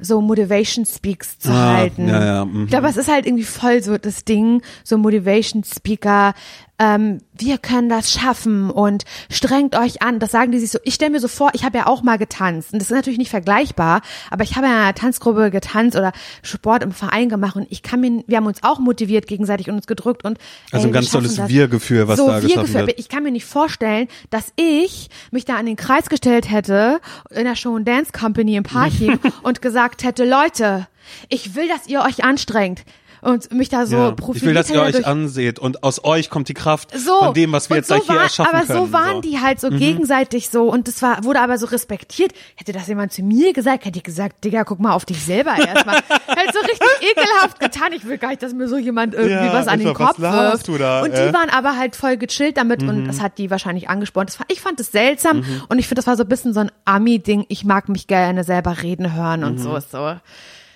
[0.00, 2.08] so Motivation Speaks zu Ah, halten.
[2.08, 2.64] ja, ja, mhm.
[2.64, 6.34] Ich glaube, es ist halt irgendwie voll so das Ding, so Motivation Speaker,
[6.82, 10.18] ähm, wir können das schaffen und strengt euch an.
[10.18, 10.78] Das sagen die sich so.
[10.82, 13.18] Ich stelle mir so vor, ich habe ja auch mal getanzt und das ist natürlich
[13.20, 16.12] nicht vergleichbar, aber ich habe ja in einer Tanzgruppe getanzt oder
[16.42, 19.76] Sport im Verein gemacht und ich kann mir, wir haben uns auch motiviert gegenseitig und
[19.76, 20.38] uns gedrückt und
[20.72, 21.48] Also ey, ein ganz wir tolles.
[21.48, 22.86] Wir-Gefühl, was so, da geschaffen Wir-Gefühl.
[22.88, 22.98] wird.
[22.98, 27.44] Ich kann mir nicht vorstellen, dass ich mich da an den Kreis gestellt hätte in
[27.44, 30.88] der Show and Dance Company im Parking und gesagt hätte, Leute,
[31.28, 32.84] ich will, dass ihr euch anstrengt
[33.22, 34.10] und mich da so Ja.
[34.10, 37.34] profiliert Ich will, dass ihr euch anseht und aus euch kommt die Kraft so von
[37.34, 38.86] dem, was wir jetzt so gleich hier war- erschaffen aber können.
[38.86, 42.32] so waren die halt so gegenseitig so und das war wurde aber so respektiert.
[42.56, 45.56] Hätte das jemand zu mir gesagt, hätte ich gesagt, Digga, guck mal auf dich selber
[45.56, 45.96] erstmal.
[45.96, 47.92] Hätte so richtig ekelhaft getan.
[47.94, 50.68] Ich will gar nicht, dass mir so jemand irgendwie Ja, was an den Kopf wirft.
[50.80, 51.28] da, und äh?
[51.28, 54.30] die waren aber halt voll gechillt damit und das hat die wahrscheinlich angespornt.
[54.30, 56.60] Das war, ich fand es seltsam und ich finde, das war so ein bisschen so
[56.60, 57.46] ein Ami-Ding.
[57.48, 60.16] Ich mag mich gerne selber reden hören und so ist so.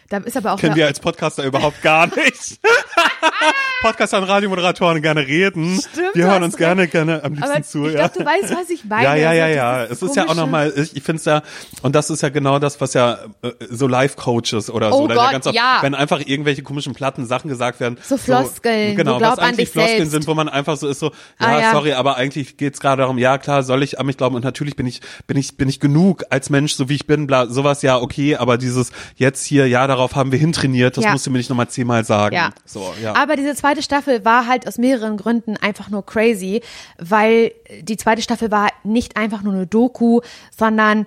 [0.08, 2.60] Da ist aber auch Können eine- wir als Podcaster überhaupt gar nicht.
[3.82, 5.78] Podcaster und Radiomoderatoren gerne reden.
[5.80, 7.86] Stimmt, wir hören uns gerne, gerne am liebsten aber zu.
[7.86, 8.06] ich ja.
[8.08, 9.04] glaube, du weißt, was ich meine.
[9.04, 9.84] Ja, ja, ja, So ja.
[9.84, 11.42] Es ist ja auch nochmal, ich, ich finde es ja,
[11.82, 15.14] und das ist ja genau das, was ja äh, so Life-Coaches oder so, Oh oder
[15.16, 15.78] Gott, ganz oft, ja.
[15.82, 17.98] wenn einfach irgendwelche komischen platten Sachen gesagt werden.
[18.02, 20.12] So Floskeln, genau, du glaub was eigentlich Floskeln selbst.
[20.12, 21.06] sind, wo man einfach so ist so,
[21.40, 21.72] ja, Ah, ja.
[21.72, 24.76] sorry, aber eigentlich geht's gerade darum, ja klar, soll ich an mich glauben und natürlich
[24.76, 27.82] bin ich, bin ich, bin ich genug als Mensch, so wie ich bin, bla, sowas
[27.82, 31.12] ja okay, aber dieses jetzt hier, ja, darauf haben wir hintrainiert, das Ja.
[31.12, 32.34] musst du mir nicht nochmal zehnmal sagen.
[32.34, 32.50] Ja.
[32.64, 33.14] So, ja.
[33.14, 36.62] Aber diese zweite Staffel war halt aus mehreren Gründen einfach nur crazy,
[36.98, 40.20] weil die zweite Staffel war nicht einfach nur eine Doku,
[40.56, 41.06] sondern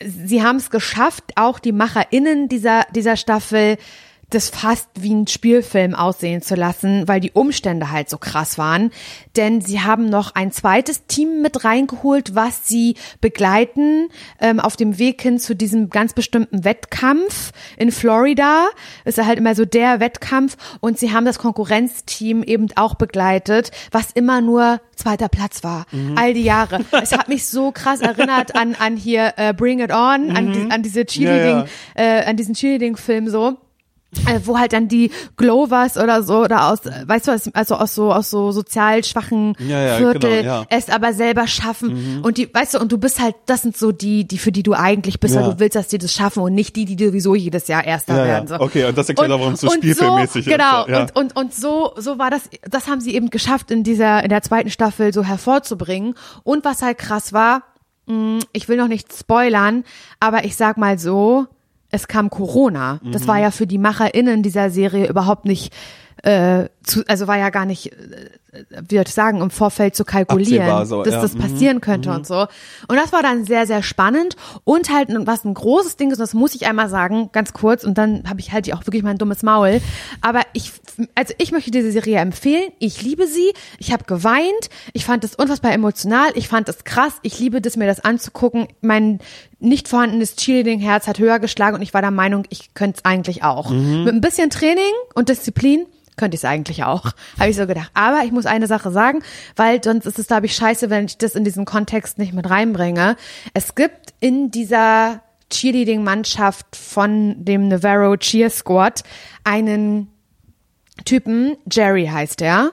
[0.00, 3.78] sie haben es geschafft, auch die MacherInnen dieser, dieser Staffel
[4.30, 8.90] das fast wie ein Spielfilm aussehen zu lassen, weil die Umstände halt so krass waren.
[9.36, 14.08] Denn sie haben noch ein zweites Team mit reingeholt, was sie begleiten
[14.40, 18.66] ähm, auf dem Weg hin zu diesem ganz bestimmten Wettkampf in Florida.
[19.04, 20.56] Ist ja halt immer so der Wettkampf.
[20.80, 25.86] Und sie haben das Konkurrenzteam eben auch begleitet, was immer nur zweiter Platz war.
[26.16, 26.80] All die Jahre.
[27.06, 30.70] Es hat mich so krass erinnert an, an hier äh, Bring It On, an, die,
[30.70, 33.58] an diese Cheerleading, Äh, an diesen Cheerleading-Film so
[34.26, 37.74] äh, wo halt dann die Glovers oder so oder aus, äh, weißt du was, also
[37.76, 40.60] aus so aus so sozial schwachen Ja, ja, Viertel genau, ja.
[40.60, 40.66] Mhm.
[40.70, 43.92] es aber selber schaffen und die, weißt du, und du bist halt, das sind so
[43.92, 46.54] die, die für die du eigentlich bist, weil du willst, dass die das schaffen und
[46.54, 48.48] nicht die, die sowieso jedes Jahr Erster werden.
[48.48, 48.54] So.
[48.60, 51.54] Okay, und das erklärt auch, warum es so spielfilmmäßig so, ist, Genau, und, und, und
[51.54, 55.12] so, so war das, das haben sie eben geschafft in dieser, in der zweiten Staffel
[55.12, 56.14] so hervorzubringen.
[56.42, 57.62] Und was halt krass war,
[58.06, 59.84] mh, ich will noch nicht spoilern,
[60.20, 61.46] aber ich sag mal so,
[61.96, 63.00] es kam Corona.
[63.02, 63.28] Das Mhm.
[63.28, 65.72] war ja für die MacherInnen dieser Serie überhaupt nicht,
[66.26, 68.30] äh, zu, also war ja gar nicht, äh,
[68.88, 71.22] wie soll ich sagen, im Vorfeld zu kalkulieren, so, dass ja.
[71.22, 71.38] das Mhm.
[71.38, 72.46] passieren könnte und so.
[72.88, 76.22] Und das war dann sehr, sehr spannend und halt, was ein großes Ding ist, und
[76.22, 79.18] das muss ich einmal sagen, ganz kurz, und dann habe ich halt auch wirklich mein
[79.18, 79.80] dummes Maul.
[80.20, 80.72] Aber ich,
[81.14, 82.72] also ich möchte diese Serie empfehlen.
[82.80, 83.52] Ich liebe sie.
[83.78, 84.70] Ich habe geweint.
[84.94, 86.30] Ich fand es unfassbar emotional.
[86.34, 87.14] Ich fand es krass.
[87.22, 88.66] Ich liebe das, mir das anzugucken.
[88.80, 89.20] Mein
[89.60, 93.44] nicht vorhandenes Cheerleading-Herz hat höher geschlagen und ich war der Meinung, ich könnte es eigentlich
[93.44, 93.70] auch.
[93.70, 95.86] Mit ein bisschen Training und Disziplin
[96.16, 97.90] könnte ich es eigentlich auch, habe ich so gedacht.
[97.94, 99.22] Aber ich muss eine Sache sagen,
[99.54, 102.48] weil sonst ist es, glaube ich, scheiße, wenn ich das in diesen Kontext nicht mit
[102.48, 103.16] reinbringe.
[103.54, 109.02] Es gibt in dieser Cheerleading-Mannschaft von dem Navarro Cheer Squad
[109.44, 110.08] einen
[111.04, 112.72] Typen, Jerry heißt er,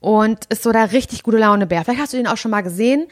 [0.00, 1.84] und ist so der richtig gute Laune Bär.
[1.84, 3.06] Vielleicht hast du den auch schon mal gesehen,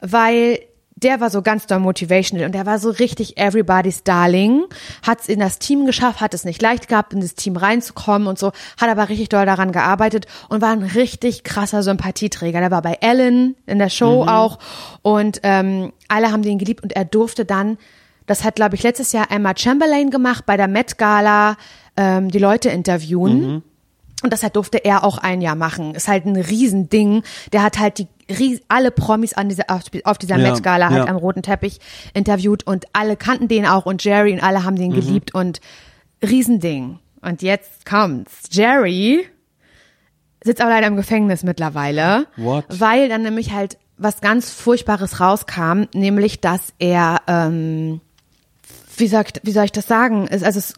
[0.00, 0.58] weil
[1.02, 4.64] der war so ganz doll motivational und der war so richtig everybody's darling,
[5.02, 8.28] hat es in das Team geschafft, hat es nicht leicht gehabt, in das Team reinzukommen
[8.28, 12.60] und so, hat aber richtig doll daran gearbeitet und war ein richtig krasser Sympathieträger.
[12.60, 14.58] Der war bei Ellen in der Show auch
[15.02, 17.78] und ähm, alle haben den geliebt und er durfte dann,
[18.26, 21.56] das hat glaube ich letztes Jahr Emma Chamberlain gemacht, bei der Met Gala
[21.96, 23.62] ähm, die Leute interviewen.
[24.22, 25.94] Und das halt durfte er auch ein Jahr machen.
[25.94, 27.22] Ist halt ein Riesending.
[27.52, 28.06] Der hat halt die
[28.68, 31.10] alle Promis an dieser, auf, auf dieser Ja, Met Gala halt ja.
[31.10, 31.80] am roten Teppich
[32.14, 35.60] interviewt und alle kannten den auch und Jerry und alle haben den geliebt und
[36.22, 36.98] Riesending.
[37.22, 38.48] Und jetzt kommt's.
[38.50, 39.26] Jerry
[40.42, 42.26] sitzt aber leider im Gefängnis mittlerweile.
[42.36, 42.64] What?
[42.68, 48.00] Weil dann nämlich halt was ganz Furchtbares rauskam, nämlich dass er ähm,
[49.00, 50.26] wie soll ich, wie soll ich das sagen?
[50.30, 50.74] Es, also es,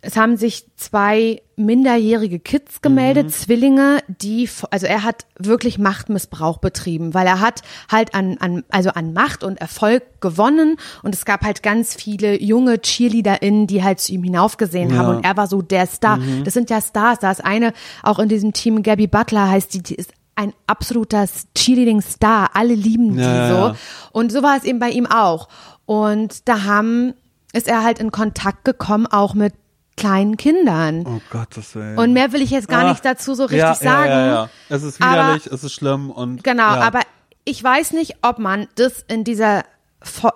[0.00, 7.14] es haben sich zwei minderjährige Kids gemeldet, Zwillinge, die, also er hat wirklich Machtmissbrauch betrieben,
[7.14, 11.42] weil er hat halt an, an, also an Macht und Erfolg gewonnen und es gab
[11.42, 14.96] halt ganz viele junge CheerleaderInnen, die halt zu ihm hinaufgesehen Ja.
[14.98, 16.18] haben und er war so der Star.
[16.44, 19.82] Das sind ja Stars, da ist eine auch in diesem Team, Gabby Butler heißt die,
[19.82, 21.24] die ist ein absoluter
[21.56, 22.50] Cheerleading-Star.
[22.54, 23.54] Alle lieben die Ja, so.
[23.54, 23.74] ja, ja.
[24.12, 25.48] Und so war es eben bei ihm auch.
[25.86, 27.14] Und da haben,
[27.56, 29.54] ist er halt in Kontakt gekommen, auch mit
[29.96, 31.04] kleinen Kindern.
[31.06, 31.96] Oh Gottes Willen.
[31.98, 32.90] Und mehr will ich jetzt gar Ah.
[32.90, 34.10] nicht dazu so richtig ja, sagen.
[34.10, 34.50] Ja, ja, ja.
[34.68, 36.44] Es ist Aber- widerlich, es ist schlimm und.
[36.44, 36.80] Genau, ja.
[36.82, 37.00] aber
[37.44, 39.64] ich weiß nicht, ob man das in dieser,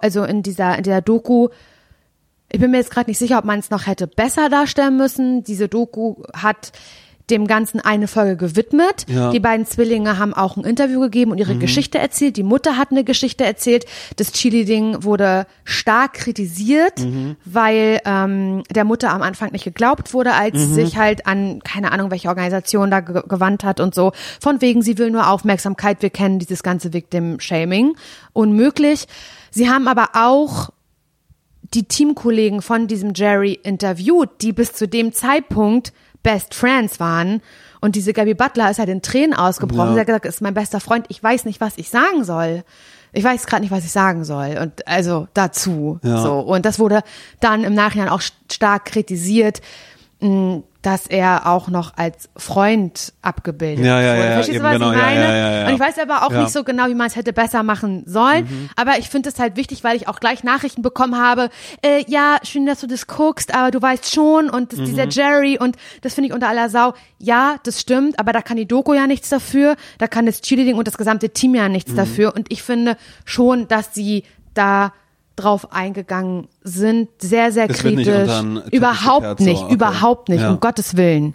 [0.01, 1.49] also in dieser, in dieser Doku,
[2.51, 5.45] ich bin mir jetzt gerade nicht sicher, ob man es noch hätte besser darstellen müssen.
[5.45, 6.73] Diese Doku hat
[7.31, 9.07] dem Ganzen eine Folge gewidmet.
[9.09, 9.28] Ja.
[9.28, 9.33] Mhm.
[9.33, 12.37] Die beiden Zwillinge haben auch ein Interview gegeben und ihre Geschichte erzählt.
[12.37, 13.85] Die Mutter hat eine Geschichte erzählt.
[14.16, 17.37] Das Chili-Ding wurde stark kritisiert, Mhm.
[17.45, 20.59] weil ähm, der Mutter am Anfang nicht geglaubt wurde, als Mhm.
[20.61, 24.12] sie sich halt an keine Ahnung welche Organisation da ge gewandt hat und so.
[24.41, 26.03] Von wegen, sie will nur Aufmerksamkeit.
[26.03, 27.95] Wir kennen dieses ganze Victim-Shaming.
[28.33, 29.07] Unmöglich.
[29.51, 30.70] Sie haben aber auch
[31.74, 35.93] die Teamkollegen von diesem Jerry interviewt, die bis zu dem Zeitpunkt
[36.23, 37.41] Best Friends waren.
[37.81, 39.89] Und diese Gabby Butler ist halt in Tränen ausgebrochen.
[39.89, 39.95] Ja.
[39.95, 41.07] Sie hat gesagt, ist mein bester Freund.
[41.09, 42.62] Ich weiß nicht, was ich sagen soll.
[43.12, 44.59] Ich weiß gerade nicht, was ich sagen soll.
[44.61, 45.99] Und also dazu.
[46.03, 46.18] Ja.
[46.23, 46.41] So.
[46.41, 47.03] Und das wurde
[47.41, 49.61] dann im Nachhinein auch st- stark kritisiert,
[50.21, 54.26] mh, dass er auch noch als Freund abgebildet Ja, ja, wurde.
[54.26, 55.66] ja, Verstehst du, was genau, ich meine?
[55.68, 58.70] Und ich weiß aber auch nicht so genau, wie man es hätte besser machen sollen.
[58.76, 61.51] Aber ich finde es halt wichtig, weil ich auch gleich Nachrichten bekommen habe.
[61.83, 65.59] Äh, ja, schön, dass du das guckst, aber du weißt schon und das, dieser Jerry
[65.59, 66.95] und das finde ich unter aller Sau.
[67.18, 69.76] Ja, das stimmt, aber da kann die Doku ja nichts dafür.
[69.99, 72.35] Da kann das Cheerleading und das gesamte Team ja nichts dafür.
[72.35, 74.24] Und ich finde schon, dass sie
[74.55, 74.93] da
[75.41, 78.28] drauf eingegangen sind, sehr, sehr Es nicht kritisch.
[78.28, 79.74] Teppich Überhaupt so, nicht, okay.
[79.74, 80.51] überhaupt nicht, Ja.
[80.51, 81.34] um Gottes Willen.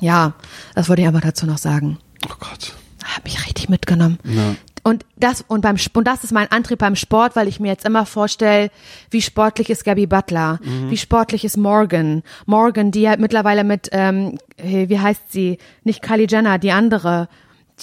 [0.00, 0.34] Ja,
[0.74, 1.98] das wollte ich aber dazu noch sagen.
[2.26, 2.72] Oh Gott.
[3.04, 4.18] Hat mich richtig mitgenommen.
[4.24, 4.54] Ja.
[4.82, 7.84] Und das und beim und das ist mein Antrieb beim Sport, weil ich mir jetzt
[7.84, 8.70] immer vorstelle,
[9.10, 10.90] wie sportlich ist Gabby Butler, Mhm.
[10.90, 16.00] wie sportlich ist Morgan, Morgan, die halt mittlerweile mit ähm, hey, wie heißt sie, nicht
[16.00, 17.28] Kylie Jenner, die andere,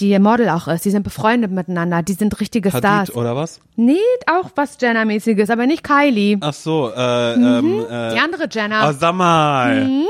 [0.00, 2.84] die Model auch ist, die sind befreundet miteinander, die sind richtige Stars.
[3.08, 3.60] Hadid oder was?
[3.76, 3.96] Nee,
[4.30, 8.88] auch was Jenner-mäßiges, aber nicht Kylie, Ach so, äh, ähm, äh, die andere Jenner.
[8.88, 9.84] oh, sag mal.
[9.84, 10.06] Mhm.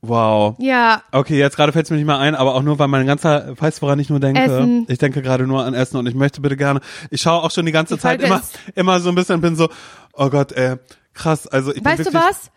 [0.00, 0.54] Wow.
[0.60, 3.04] ja, Okay, jetzt gerade fällt es mir nicht mehr ein, aber auch nur, weil mein
[3.04, 4.40] ganzer, weißt du, woran ich nur denke?
[4.40, 4.86] Essen.
[4.88, 6.80] Ich denke gerade nur an Essen und ich möchte bitte gerne,
[7.10, 8.40] ich schaue auch schon die ganze Die Zeit immer,
[8.76, 9.68] immer so ein bisschen, bin so,
[10.12, 10.76] oh Gott, ey,
[11.14, 12.50] krass, also ich bin Weißt du wirklich, was?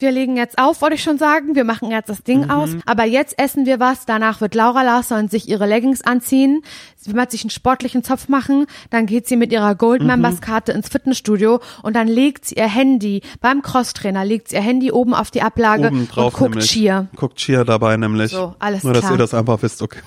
[0.00, 1.54] Wir legen jetzt auf, wollte ich schon sagen.
[1.54, 2.70] Wir machen jetzt das Ding aus.
[2.84, 4.06] Aber jetzt essen wir was.
[4.06, 6.62] Danach wird Laura Larsson sich ihre Leggings anziehen.
[6.96, 8.66] Sie wird sich einen sportlichen Zopf machen.
[8.90, 12.68] Dann geht sie mit ihrer Gold Members Karte ins Fitnessstudio und dann legt sie ihr
[12.68, 16.50] Handy beim Crosstrainer, legt sie ihr Handy oben auf die Ablage oben drauf und guckt
[16.50, 16.70] nämlich.
[16.70, 17.06] Cheer.
[17.14, 18.32] Guckt Cheer dabei nämlich.
[18.32, 19.12] So, alles Nur, dass klar.
[19.12, 20.00] ihr das einfach wisst, okay.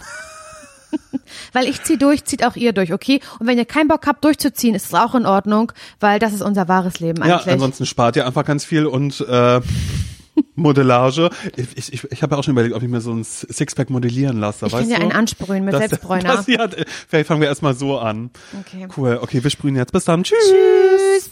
[1.53, 3.19] Weil ich zieh durch, zieht auch ihr durch, okay?
[3.39, 6.41] Und wenn ihr keinen Bock habt durchzuziehen, ist es auch in Ordnung, weil das ist
[6.41, 7.53] unser wahres Leben Ja, eigentlich.
[7.53, 9.61] ansonsten spart ihr einfach ganz viel und äh,
[10.55, 11.29] Modellage.
[11.55, 13.89] Ich, ich, ich, ich habe ja auch schon überlegt, ob ich mir so ein Sixpack
[13.89, 14.65] modellieren lasse.
[14.67, 14.95] ich kann du?
[14.95, 16.35] einen ansprühen mit Das- Selbstbräuner.
[16.35, 16.67] Das, ja,
[17.07, 18.29] vielleicht fangen wir erstmal so an.
[18.61, 18.87] Okay.
[18.95, 19.19] Cool.
[19.21, 19.91] Okay, wir sprühen jetzt.
[19.93, 20.23] Bis dann.
[20.23, 20.37] Tschüss.
[20.49, 21.31] Tschüss.